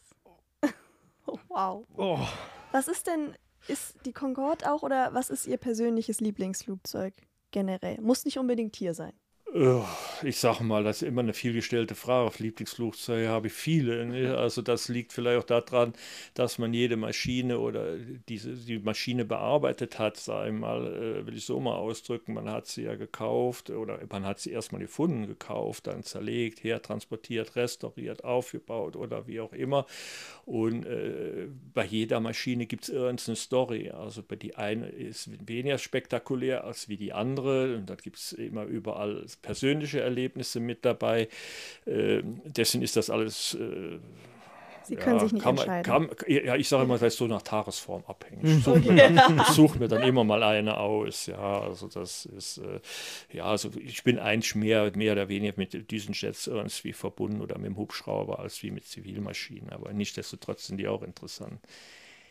[1.25, 1.87] Oh, wow.
[1.95, 2.19] Oh.
[2.71, 3.35] Was ist denn,
[3.67, 7.13] ist die Concorde auch oder was ist Ihr persönliches Lieblingsflugzeug
[7.51, 8.01] generell?
[8.01, 9.13] Muss nicht unbedingt hier sein.
[10.23, 12.25] Ich sage mal, das ist immer eine vielgestellte Frage.
[12.25, 14.03] Auf Lieblingsflugzeuge habe ich viele.
[14.03, 14.35] Ne?
[14.35, 15.93] Also das liegt vielleicht auch daran,
[16.33, 17.97] dass man jede Maschine oder
[18.29, 22.33] diese, die Maschine bearbeitet hat, sage ich mal, äh, will ich so mal ausdrücken.
[22.33, 27.55] Man hat sie ja gekauft oder man hat sie erstmal gefunden, gekauft, dann zerlegt, hertransportiert,
[27.55, 29.85] restauriert, aufgebaut oder wie auch immer.
[30.45, 33.91] Und äh, bei jeder Maschine gibt es irgendeine Story.
[33.91, 37.75] Also bei die eine ist weniger spektakulär als wie die andere.
[37.75, 41.27] Und da gibt es immer überall persönliche Erlebnisse mit dabei.
[41.85, 43.53] Äh, dessen ist das alles.
[43.53, 43.99] Äh,
[44.85, 45.83] Sie können ja, sich nicht kann, entscheiden.
[45.83, 48.43] Kann, ja, ich sage immer, das ist so nach Tagesform abhängig.
[48.43, 49.09] Ich suche, okay.
[49.11, 51.27] mir, such mir, dann immer mal eine aus.
[51.27, 52.81] Ja, also das ist, äh,
[53.31, 57.57] ja, also ich bin eigentlich mehr, mehr oder weniger mit diesen Jets irgendwie verbunden oder
[57.57, 59.69] mit dem Hubschrauber als wie mit Zivilmaschinen.
[59.69, 61.59] Aber nichtsdestotrotz sind die auch interessant.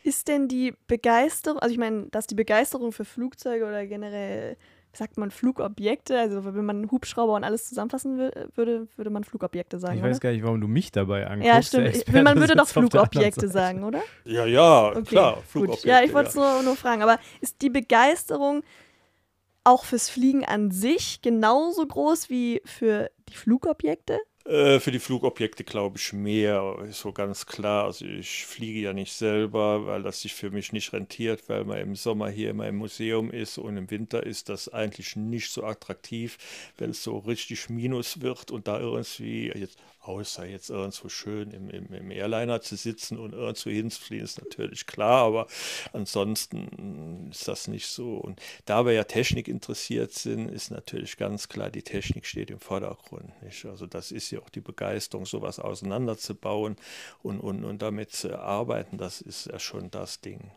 [0.03, 4.57] Ist denn die Begeisterung, also ich meine, dass die Begeisterung für Flugzeuge oder generell
[4.93, 6.19] sagt man Flugobjekte?
[6.19, 8.17] Also wenn man Hubschrauber und alles zusammenfassen
[8.55, 9.97] würde, würde man Flugobjekte sagen.
[9.97, 10.19] Ich weiß oder?
[10.19, 11.73] gar nicht, warum du mich dabei anguckst.
[11.73, 12.23] Ja, stimmt.
[12.23, 14.01] Man würde doch Flugobjekte sagen, oder?
[14.23, 15.87] Ja, ja, okay, klar, Flugobjekte.
[15.87, 16.53] Ja, ich wollte es ja.
[16.53, 17.01] nur, nur fragen.
[17.01, 18.63] Aber ist die Begeisterung
[19.63, 24.19] auch fürs Fliegen an sich genauso groß wie für die Flugobjekte?
[24.45, 27.85] Äh, für die Flugobjekte glaube ich mehr, so ganz klar.
[27.85, 31.77] Also ich fliege ja nicht selber, weil das sich für mich nicht rentiert, weil man
[31.79, 35.63] im Sommer hier immer im Museum ist und im Winter ist das eigentlich nicht so
[35.63, 36.37] attraktiv,
[36.77, 41.69] wenn es so richtig Minus wird und da irgendwie jetzt außer jetzt irgendwo schön im,
[41.69, 45.47] im, im Airliner zu sitzen und irgendwo hinzufliegen, ist natürlich klar, aber
[45.93, 48.17] ansonsten ist das nicht so.
[48.17, 52.59] Und da wir ja Technik interessiert sind, ist natürlich ganz klar, die Technik steht im
[52.59, 53.41] Vordergrund.
[53.41, 53.65] Nicht?
[53.65, 56.75] Also das ist ja auch die Begeisterung, sowas auseinanderzubauen
[57.21, 60.51] und, und, und damit zu arbeiten, das ist ja schon das Ding.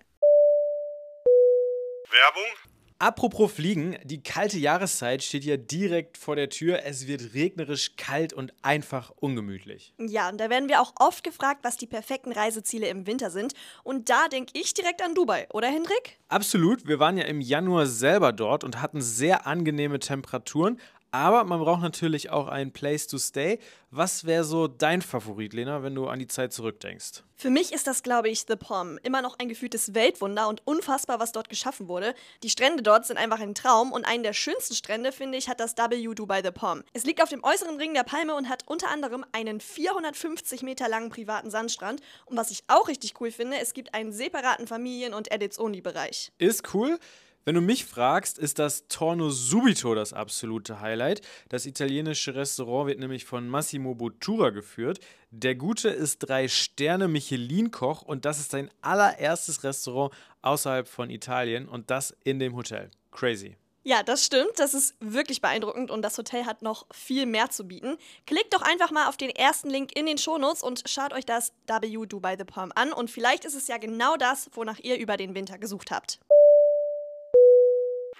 [2.10, 2.75] Werbung?
[2.98, 6.80] Apropos Fliegen, die kalte Jahreszeit steht ja direkt vor der Tür.
[6.86, 9.92] Es wird regnerisch, kalt und einfach ungemütlich.
[9.98, 13.52] Ja, und da werden wir auch oft gefragt, was die perfekten Reiseziele im Winter sind.
[13.84, 16.18] Und da denke ich direkt an Dubai, oder Hendrik?
[16.28, 16.88] Absolut.
[16.88, 20.80] Wir waren ja im Januar selber dort und hatten sehr angenehme Temperaturen.
[21.16, 23.58] Aber man braucht natürlich auch ein Place to Stay.
[23.90, 27.22] Was wäre so dein Favorit, Lena, wenn du an die Zeit zurückdenkst?
[27.36, 28.98] Für mich ist das, glaube ich, The Palm.
[29.02, 32.14] Immer noch ein gefühltes Weltwunder und unfassbar, was dort geschaffen wurde.
[32.42, 35.58] Die Strände dort sind einfach ein Traum und einen der schönsten Strände, finde ich, hat
[35.58, 36.82] das W Dubai The Palm.
[36.92, 40.86] Es liegt auf dem äußeren Ring der Palme und hat unter anderem einen 450 Meter
[40.86, 42.02] langen privaten Sandstrand.
[42.26, 46.32] Und was ich auch richtig cool finde, es gibt einen separaten Familien- und Edits-Only-Bereich.
[46.36, 46.98] Ist cool.
[47.46, 51.20] Wenn du mich fragst, ist das Torno Subito das absolute Highlight.
[51.48, 54.98] Das italienische Restaurant wird nämlich von Massimo Bottura geführt.
[55.30, 61.68] Der Gute ist drei Sterne Michelin-Koch und das ist sein allererstes Restaurant außerhalb von Italien
[61.68, 62.90] und das in dem Hotel.
[63.12, 63.56] Crazy.
[63.84, 64.58] Ja, das stimmt.
[64.58, 67.96] Das ist wirklich beeindruckend und das Hotel hat noch viel mehr zu bieten.
[68.26, 71.52] Klickt doch einfach mal auf den ersten Link in den Shownotes und schaut euch das
[71.68, 75.16] W Dubai The Palm an und vielleicht ist es ja genau das, wonach ihr über
[75.16, 76.18] den Winter gesucht habt.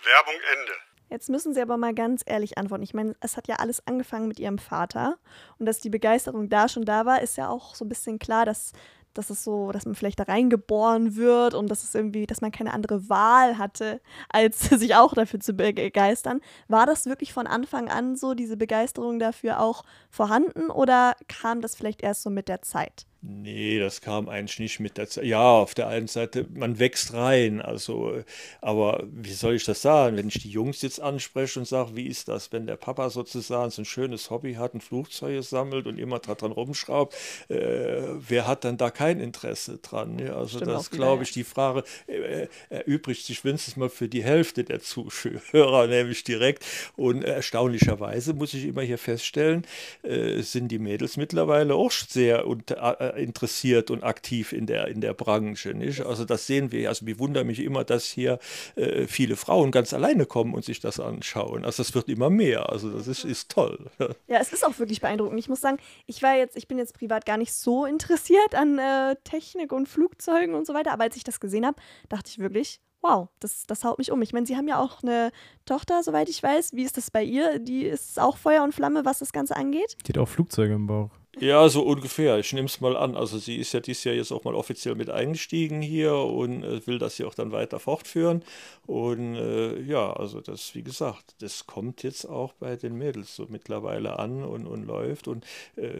[0.04, 0.72] Werbung Ende.
[1.09, 2.82] Jetzt müssen Sie aber mal ganz ehrlich antworten.
[2.82, 5.18] Ich meine, es hat ja alles angefangen mit Ihrem Vater.
[5.59, 8.44] Und dass die Begeisterung da schon da war, ist ja auch so ein bisschen klar,
[8.44, 8.72] dass,
[9.14, 12.50] dass es so, dass man vielleicht da reingeboren wird und dass es irgendwie, dass man
[12.50, 16.40] keine andere Wahl hatte, als sich auch dafür zu begeistern.
[16.66, 21.76] War das wirklich von Anfang an so, diese Begeisterung dafür auch vorhanden oder kam das
[21.76, 23.06] vielleicht erst so mit der Zeit?
[23.29, 25.25] Nee, das kam eigentlich nicht mit der Zeit.
[25.25, 28.23] Ja, auf der einen Seite, man wächst rein, also,
[28.61, 32.07] aber wie soll ich das sagen, wenn ich die Jungs jetzt anspreche und sage, wie
[32.07, 35.99] ist das, wenn der Papa sozusagen so ein schönes Hobby hat, ein Flugzeug sammelt und
[35.99, 37.15] immer dran rumschraubt,
[37.49, 40.21] äh, wer hat dann da kein Interesse dran?
[40.21, 44.23] Ja, also Stimmt das glaube ich, die Frage äh, erübrigt sich wenigstens mal für die
[44.23, 46.65] Hälfte der Zuhörer, nämlich direkt.
[46.97, 49.67] Und erstaunlicherweise muss ich immer hier feststellen,
[50.05, 55.00] äh, sind die Mädels mittlerweile auch sehr unter, äh, interessiert und aktiv in der, in
[55.00, 55.74] der Branche.
[55.74, 56.00] Nicht?
[56.02, 56.88] Also das sehen wir.
[56.88, 58.38] Also ich wundere mich immer, dass hier
[58.76, 61.64] äh, viele Frauen ganz alleine kommen und sich das anschauen.
[61.64, 62.70] Also das wird immer mehr.
[62.70, 63.90] Also das ist, ist toll.
[64.29, 65.38] Ja, es ist auch wirklich beeindruckend.
[65.38, 68.79] Ich muss sagen, ich war jetzt, ich bin jetzt privat gar nicht so interessiert an
[68.79, 71.76] äh, Technik und Flugzeugen und so weiter, aber als ich das gesehen habe,
[72.09, 74.20] dachte ich wirklich, wow, das, das haut mich um.
[74.22, 75.31] Ich meine, Sie haben ja auch eine
[75.64, 76.72] Tochter, soweit ich weiß.
[76.72, 77.59] Wie ist das bei ihr?
[77.59, 79.96] Die ist auch Feuer und Flamme, was das Ganze angeht?
[80.07, 81.11] Die hat auch Flugzeuge im Bauch.
[81.38, 82.38] Ja, so ungefähr.
[82.38, 83.14] Ich nehme es mal an.
[83.14, 86.87] Also sie ist ja dieses Jahr jetzt auch mal offiziell mit eingestiegen hier und äh,
[86.87, 88.42] will das ja auch dann weiter fortführen.
[88.87, 93.46] Und äh, ja, also das, wie gesagt, das kommt jetzt auch bei den Mädels so
[93.51, 95.29] mittlerweile an und, und läuft.
[95.29, 95.44] Und
[95.77, 95.90] äh,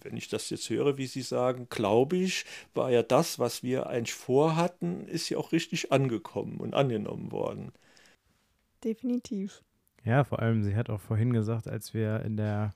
[0.00, 3.88] wenn ich das jetzt höre, wie Sie sagen, glaube ich, war ja das, was wir
[3.88, 7.72] eigentlich vorhatten, ist ja auch richtig angekommen und angenommen worden.
[8.84, 9.64] Definitiv.
[10.04, 12.74] Ja, vor allem, sie hat auch vorhin gesagt, als wir in der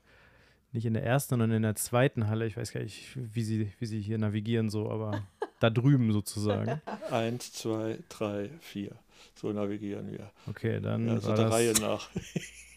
[0.73, 2.47] nicht in der ersten, sondern in der zweiten Halle.
[2.47, 5.27] Ich weiß gar nicht, wie sie, wie sie hier navigieren, so, aber
[5.61, 6.81] da drüben sozusagen.
[7.11, 8.93] Eins, zwei, drei, vier.
[9.35, 10.31] So navigieren wir.
[10.49, 11.09] Okay, dann.
[11.09, 12.09] Also der Reihe nach.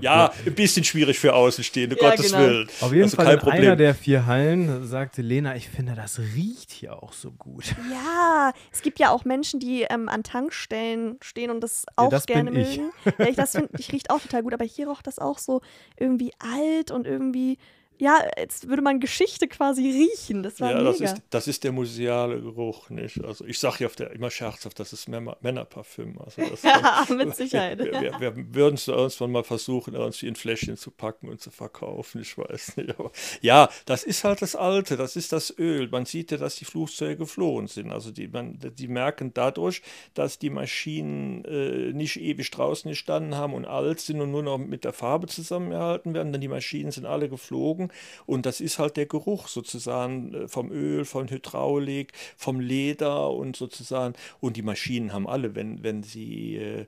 [0.00, 2.44] ja, ein bisschen schwierig für Außenstehende, ja, Gottes genau.
[2.44, 2.68] Willen.
[2.80, 3.62] Auf jeden also Fall in Problem.
[3.62, 7.74] einer der vier Hallen sagte Lena, ich finde, das riecht hier auch so gut.
[7.90, 12.10] Ja, es gibt ja auch Menschen, die ähm, an Tankstellen stehen und das auch ja,
[12.10, 12.92] das gerne mögen.
[13.18, 15.60] Ja, ich das finde, ich riecht auch total gut, aber hier roch das auch so
[15.96, 17.58] irgendwie alt und irgendwie
[17.98, 20.42] ja, jetzt würde man Geschichte quasi riechen.
[20.42, 20.90] Das war ja, mega.
[20.90, 23.24] Das ist, das ist der museale Geruch, nicht?
[23.24, 26.18] Also ich sage ja der, immer scherzhaft, das ist Männerparfüm.
[26.18, 27.78] Also ja, mit Sicherheit.
[27.78, 31.50] Wir, wir, wir, würden es irgendwann mal versuchen, irgendwie in Fläschchen zu packen und zu
[31.50, 32.98] verkaufen, ich weiß nicht.
[32.98, 35.88] Aber ja, das ist halt das Alte, das ist das Öl.
[35.88, 37.90] Man sieht ja, dass die Flugzeuge geflohen sind.
[37.92, 39.80] Also die, man, die merken dadurch,
[40.14, 44.58] dass die Maschinen äh, nicht ewig draußen gestanden haben und alt sind und nur noch
[44.58, 47.92] mit der Farbe zusammengehalten werden, denn die Maschinen sind alle geflogen Augen.
[48.26, 53.56] Und das ist halt der Geruch sozusagen äh, vom Öl, von Hydraulik, vom Leder und
[53.56, 54.14] sozusagen.
[54.40, 56.86] Und die Maschinen haben alle, wenn, wenn sie äh,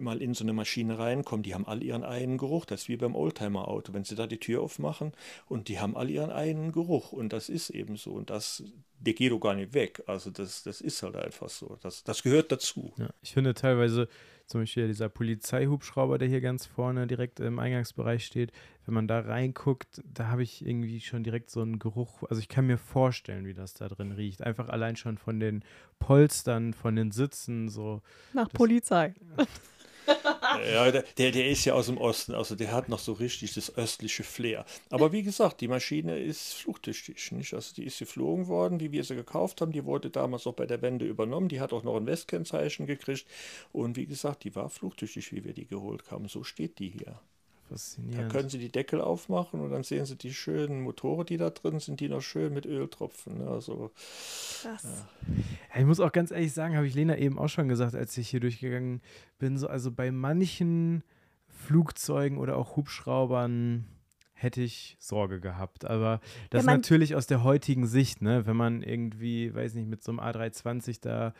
[0.00, 2.64] mal in so eine Maschine reinkommen, die haben alle ihren eigenen Geruch.
[2.64, 3.92] Das ist wie beim Oldtimer-Auto.
[3.92, 5.12] Wenn sie da die Tür aufmachen
[5.46, 7.12] und die haben alle ihren eigenen Geruch.
[7.12, 8.12] Und das ist eben so.
[8.12, 8.62] Und das,
[9.00, 10.02] der geht doch gar nicht weg.
[10.06, 11.78] Also das, das ist halt einfach so.
[11.82, 12.92] Das, das gehört dazu.
[12.98, 14.08] Ja, ich finde teilweise
[14.48, 18.50] zum Beispiel dieser Polizeihubschrauber, der hier ganz vorne direkt im Eingangsbereich steht,
[18.86, 22.22] wenn man da reinguckt, da habe ich irgendwie schon direkt so einen Geruch.
[22.30, 24.42] Also ich kann mir vorstellen, wie das da drin riecht.
[24.42, 25.62] Einfach allein schon von den
[25.98, 28.00] Polstern, von den Sitzen, so.
[28.32, 29.14] Nach Polizei.
[30.72, 33.76] ja, der, der ist ja aus dem Osten, also der hat noch so richtig das
[33.76, 34.64] östliche Flair.
[34.90, 37.54] Aber wie gesagt, die Maschine ist flugtüchtig, nicht?
[37.54, 39.72] Also die ist geflogen worden, wie wir sie gekauft haben.
[39.72, 41.48] Die wurde damals auch bei der Wende übernommen.
[41.48, 43.26] Die hat auch noch ein Westkennzeichen gekriegt.
[43.72, 46.28] Und wie gesagt, die war flugtüchtig, wie wir die geholt haben.
[46.28, 47.20] So steht die hier.
[47.68, 48.30] Faszinierend.
[48.30, 51.50] Da können Sie die Deckel aufmachen und dann sehen Sie die schönen Motoren, die da
[51.50, 53.38] drin sind, die noch schön mit Öltropfen.
[53.38, 53.48] Ne?
[53.48, 53.90] Also,
[54.62, 54.84] Krass.
[54.84, 55.80] Ja.
[55.80, 58.30] Ich muss auch ganz ehrlich sagen, habe ich Lena eben auch schon gesagt, als ich
[58.30, 59.02] hier durchgegangen
[59.38, 61.02] bin, so, also bei manchen
[61.48, 63.86] Flugzeugen oder auch Hubschraubern
[64.38, 65.84] hätte ich Sorge gehabt.
[65.84, 66.20] Aber
[66.50, 68.46] das ja, natürlich aus der heutigen Sicht, ne?
[68.46, 71.34] wenn man irgendwie, weiß nicht, mit so einem A320 da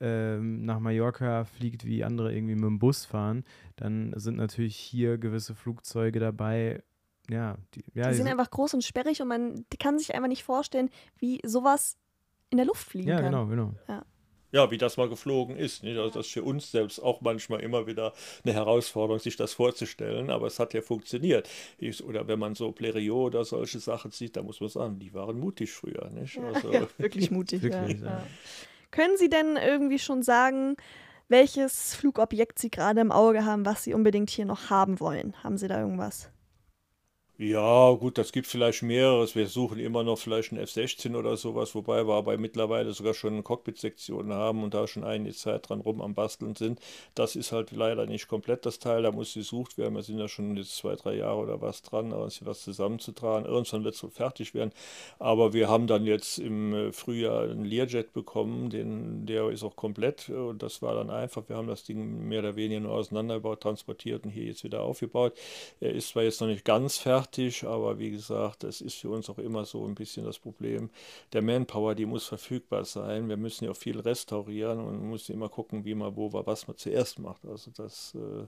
[0.00, 3.44] ähm, nach Mallorca fliegt, wie andere irgendwie mit dem Bus fahren,
[3.76, 6.82] dann sind natürlich hier gewisse Flugzeuge dabei.
[7.28, 10.44] Ja, die, ja, die sind einfach groß und sperrig und man kann sich einfach nicht
[10.44, 11.98] vorstellen, wie sowas
[12.48, 13.26] in der Luft fliegen ja, kann.
[13.26, 13.74] Genau, genau.
[13.88, 14.04] Ja
[14.52, 15.82] ja, wie das mal geflogen ist.
[15.82, 15.98] Nicht?
[15.98, 18.12] Also das ist für uns selbst auch manchmal immer wieder
[18.44, 21.48] eine Herausforderung, sich das vorzustellen, aber es hat ja funktioniert.
[21.78, 25.12] Ich, oder wenn man so Blériot oder solche Sachen sieht, da muss man sagen, die
[25.14, 26.10] waren mutig früher.
[26.10, 26.38] Nicht?
[26.38, 27.62] Also, ja, wirklich mutig.
[27.62, 28.22] wirklich, ja.
[28.90, 30.76] Können Sie denn irgendwie schon sagen,
[31.28, 35.34] welches Flugobjekt Sie gerade im Auge haben, was Sie unbedingt hier noch haben wollen?
[35.44, 36.30] Haben Sie da irgendwas?
[37.40, 39.36] Ja, gut, das gibt vielleicht mehreres.
[39.36, 43.34] Wir suchen immer noch vielleicht einen F-16 oder sowas, wobei wir aber mittlerweile sogar schon
[43.34, 46.80] eine Cockpit-Sektion haben und da schon einige Zeit dran rum am Basteln sind.
[47.14, 49.94] Das ist halt leider nicht komplett das Teil, da muss gesucht werden.
[49.94, 53.46] Wir sind ja schon jetzt zwei, drei Jahre oder was dran, irgendwie was zusammenzutragen.
[53.46, 54.72] Irgendwann wird es wohl fertig werden.
[55.20, 59.76] Aber wir haben dann jetzt im äh, Frühjahr einen Learjet bekommen, den, der ist auch
[59.76, 61.48] komplett und das war dann einfach.
[61.48, 65.34] Wir haben das Ding mehr oder weniger nur auseinandergebaut, transportiert und hier jetzt wieder aufgebaut.
[65.80, 69.10] Er ist zwar jetzt noch nicht ganz fertig, fertig, aber wie gesagt, das ist für
[69.10, 70.90] uns auch immer so ein bisschen das Problem.
[71.32, 73.28] Der Manpower, die muss verfügbar sein.
[73.28, 76.76] Wir müssen ja auch viel restaurieren und müssen immer gucken, wie man, wo, was man
[76.76, 77.44] zuerst macht.
[77.46, 78.46] Also das, äh,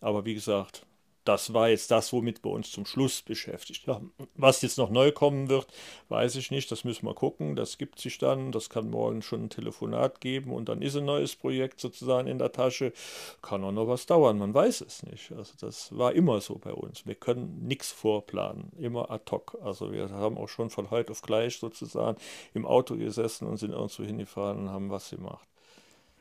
[0.00, 0.86] aber wie gesagt,
[1.24, 4.12] das war jetzt das, womit wir uns zum Schluss beschäftigt haben.
[4.34, 5.66] Was jetzt noch neu kommen wird,
[6.08, 6.70] weiß ich nicht.
[6.70, 7.54] Das müssen wir gucken.
[7.54, 8.50] Das gibt sich dann.
[8.50, 12.38] Das kann morgen schon ein Telefonat geben und dann ist ein neues Projekt sozusagen in
[12.38, 12.92] der Tasche.
[13.40, 14.38] Kann auch noch was dauern.
[14.38, 15.30] Man weiß es nicht.
[15.32, 17.06] Also das war immer so bei uns.
[17.06, 18.72] Wir können nichts vorplanen.
[18.78, 19.56] Immer ad hoc.
[19.62, 22.18] Also wir haben auch schon von heute auf gleich sozusagen
[22.54, 25.46] im Auto gesessen und sind irgendwo hingefahren und haben was gemacht.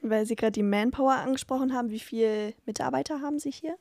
[0.03, 3.77] Weil Sie gerade die Manpower angesprochen haben, wie viele Mitarbeiter haben Sie hier?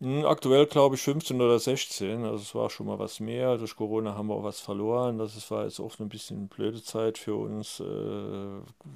[0.00, 3.58] Hm, aktuell glaube ich 15 oder 16, also es war schon mal was mehr.
[3.58, 5.18] Durch Corona haben wir auch was verloren.
[5.18, 7.84] Das war jetzt oft ein bisschen eine blöde Zeit für uns, äh,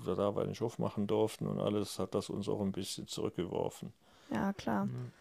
[0.06, 3.92] da wir nicht aufmachen durften und alles hat das uns auch ein bisschen zurückgeworfen.
[4.30, 4.86] Ja, klar.
[4.86, 5.12] Mhm.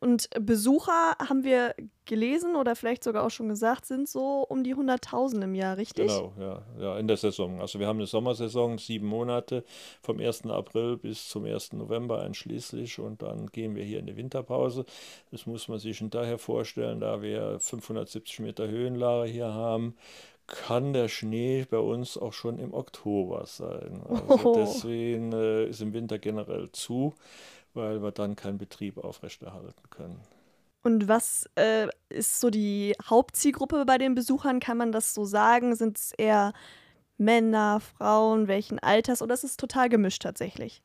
[0.00, 1.74] Und Besucher, haben wir
[2.06, 6.08] gelesen oder vielleicht sogar auch schon gesagt, sind so um die 100.000 im Jahr, richtig?
[6.08, 7.60] Genau, ja, ja, in der Saison.
[7.60, 9.62] Also wir haben eine Sommersaison, sieben Monate,
[10.00, 10.46] vom 1.
[10.46, 11.74] April bis zum 1.
[11.74, 14.86] November einschließlich und dann gehen wir hier in die Winterpause.
[15.30, 19.94] Das muss man sich daher vorstellen, da wir 570 Meter Höhenlage hier haben,
[20.46, 24.02] kann der Schnee bei uns auch schon im Oktober sein.
[24.08, 24.54] Also oh.
[24.58, 27.14] deswegen äh, ist im Winter generell zu
[27.74, 30.20] weil wir dann keinen Betrieb aufrechterhalten können.
[30.82, 34.60] Und was äh, ist so die Hauptzielgruppe bei den Besuchern?
[34.60, 35.74] Kann man das so sagen?
[35.74, 36.52] Sind es eher
[37.18, 40.82] Männer, Frauen, welchen Alters oder ist es total gemischt tatsächlich?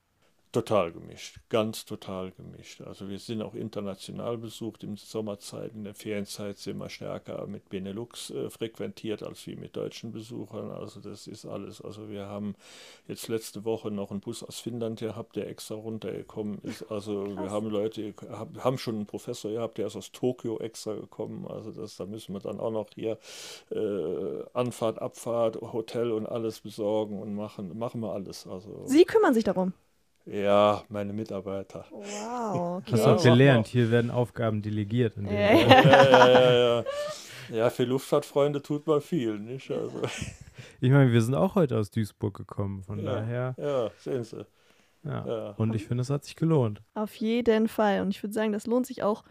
[0.56, 2.80] Total gemischt, ganz total gemischt.
[2.80, 7.68] Also wir sind auch international besucht in Sommerzeit, in der Ferienzeit sind wir stärker mit
[7.68, 10.72] Benelux äh, frequentiert als wie mit deutschen Besuchern.
[10.72, 11.82] Also das ist alles.
[11.82, 12.56] Also wir haben
[13.06, 16.90] jetzt letzte Woche noch einen Bus aus Finnland gehabt, der extra runtergekommen ist.
[16.90, 17.36] Also Krass.
[17.36, 18.14] wir haben Leute,
[18.60, 21.46] haben schon einen Professor gehabt, der ist aus Tokio extra gekommen.
[21.50, 23.18] Also das, da müssen wir dann auch noch hier
[23.72, 28.48] äh, Anfahrt, Abfahrt, Hotel und alles besorgen und machen, machen wir alles.
[28.48, 29.74] Also Sie kümmern sich darum.
[30.26, 31.86] Ja, meine Mitarbeiter.
[31.92, 32.94] Wow, okay.
[32.94, 35.16] Hast du auch gelernt, hier werden Aufgaben delegiert.
[35.18, 36.86] ja, ja, ja, ja, ja.
[37.54, 39.70] Ja, für Luftfahrtfreunde tut man viel, nicht?
[39.70, 40.02] Also.
[40.82, 43.56] Ich meine, wir sind auch heute aus Duisburg gekommen, von ja, daher.
[43.58, 44.46] Ja, sehen Sie.
[45.04, 45.26] Ja.
[45.28, 45.50] ja.
[45.58, 46.82] Und ich finde, es hat sich gelohnt.
[46.96, 48.02] Auf jeden Fall.
[48.02, 49.24] Und ich würde sagen, das lohnt sich auch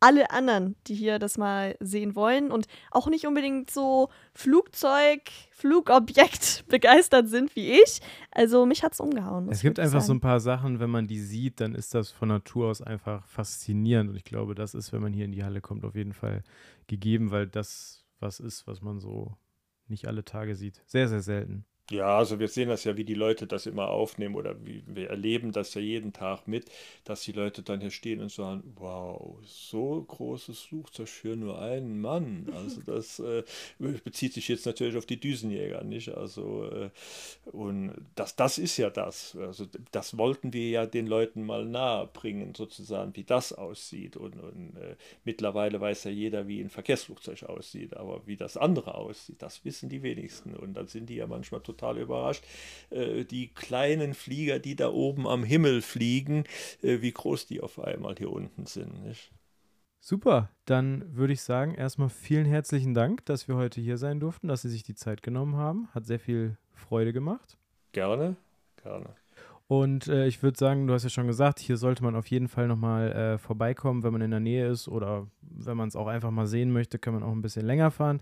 [0.00, 5.20] alle anderen, die hier das mal sehen wollen und auch nicht unbedingt so Flugzeug,
[5.50, 8.00] Flugobjekt begeistert sind wie ich.
[8.30, 9.48] Also mich hat es umgehauen.
[9.50, 10.06] Es gibt einfach sagen.
[10.06, 13.26] so ein paar Sachen, wenn man die sieht, dann ist das von Natur aus einfach
[13.26, 14.10] faszinierend.
[14.10, 16.42] Und ich glaube, das ist, wenn man hier in die Halle kommt, auf jeden Fall
[16.86, 19.36] gegeben, weil das was ist, was man so
[19.88, 20.82] nicht alle Tage sieht.
[20.86, 21.64] Sehr, sehr selten.
[21.92, 25.10] Ja, also wir sehen das ja, wie die Leute das immer aufnehmen oder wie wir
[25.10, 26.70] erleben das ja jeden Tag mit,
[27.02, 32.00] dass die Leute dann hier stehen und sagen, wow, so großes Flugzeug für nur einen
[32.00, 32.48] Mann.
[32.54, 33.42] Also das äh,
[34.04, 36.10] bezieht sich jetzt natürlich auf die Düsenjäger, nicht?
[36.10, 36.90] Also äh,
[37.50, 39.36] und das, das ist ja das.
[39.36, 44.16] Also das wollten wir ja den Leuten mal nahe bringen, sozusagen, wie das aussieht.
[44.16, 48.94] Und, und äh, mittlerweile weiß ja jeder, wie ein Verkehrsflugzeug aussieht, aber wie das andere
[48.94, 50.54] aussieht, das wissen die wenigsten.
[50.54, 52.44] Und dann sind die ja manchmal total total überrascht.
[52.90, 56.44] Äh, die kleinen Flieger, die da oben am Himmel fliegen,
[56.82, 59.02] äh, wie groß die auf einmal hier unten sind.
[59.04, 59.32] Nicht?
[60.00, 64.48] Super, dann würde ich sagen, erstmal vielen herzlichen Dank, dass wir heute hier sein durften,
[64.48, 65.88] dass Sie sich die Zeit genommen haben.
[65.92, 67.58] Hat sehr viel Freude gemacht.
[67.92, 68.36] Gerne,
[68.82, 69.14] gerne.
[69.66, 72.48] Und äh, ich würde sagen, du hast ja schon gesagt, hier sollte man auf jeden
[72.48, 76.08] Fall nochmal äh, vorbeikommen, wenn man in der Nähe ist oder wenn man es auch
[76.08, 78.20] einfach mal sehen möchte, kann man auch ein bisschen länger fahren.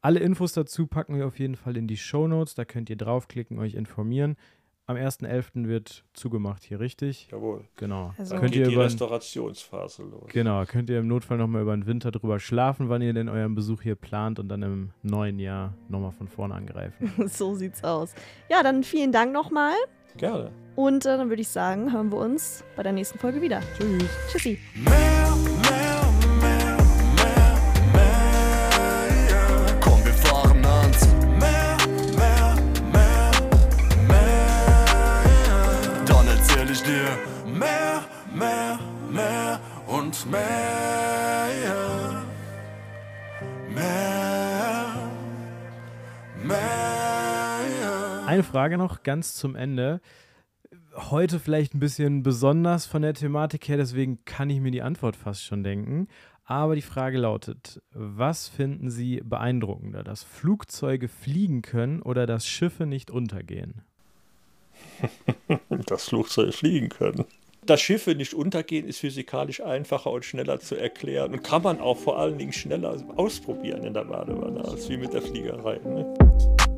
[0.00, 2.54] Alle Infos dazu packen wir auf jeden Fall in die Show Notes.
[2.54, 4.36] Da könnt ihr draufklicken, euch informieren.
[4.88, 5.66] Am 1.11.
[5.66, 7.26] wird zugemacht hier, richtig?
[7.32, 7.64] Jawohl.
[7.74, 8.14] Genau.
[8.16, 10.30] Also Dann könnt geht ihr die über, Restaurationsphase los.
[10.32, 13.56] Genau, könnt ihr im Notfall nochmal über den Winter drüber schlafen, wann ihr denn euren
[13.56, 17.10] Besuch hier plant und dann im neuen Jahr nochmal von vorne angreifen.
[17.26, 18.14] so sieht's aus.
[18.48, 19.74] Ja, dann vielen Dank nochmal.
[20.18, 20.52] Gerne.
[20.76, 23.60] Und äh, dann würde ich sagen, hören wir uns bei der nächsten Folge wieder.
[23.76, 24.04] Tschüss.
[24.30, 24.58] Tschüssi.
[24.76, 25.35] Mehr,
[48.56, 50.00] Frage noch ganz zum Ende.
[50.94, 55.14] Heute vielleicht ein bisschen besonders von der Thematik her, deswegen kann ich mir die Antwort
[55.14, 56.08] fast schon denken.
[56.46, 62.86] Aber die Frage lautet, was finden Sie beeindruckender, dass Flugzeuge fliegen können oder dass Schiffe
[62.86, 63.82] nicht untergehen?
[65.86, 67.26] dass Flugzeuge fliegen können
[67.66, 71.96] dass Schiffe nicht untergehen, ist physikalisch einfacher und schneller zu erklären und kann man auch
[71.96, 75.80] vor allen Dingen schneller ausprobieren in der Badewanne als wie mit der Fliegerei.
[75.84, 76.75] Ne?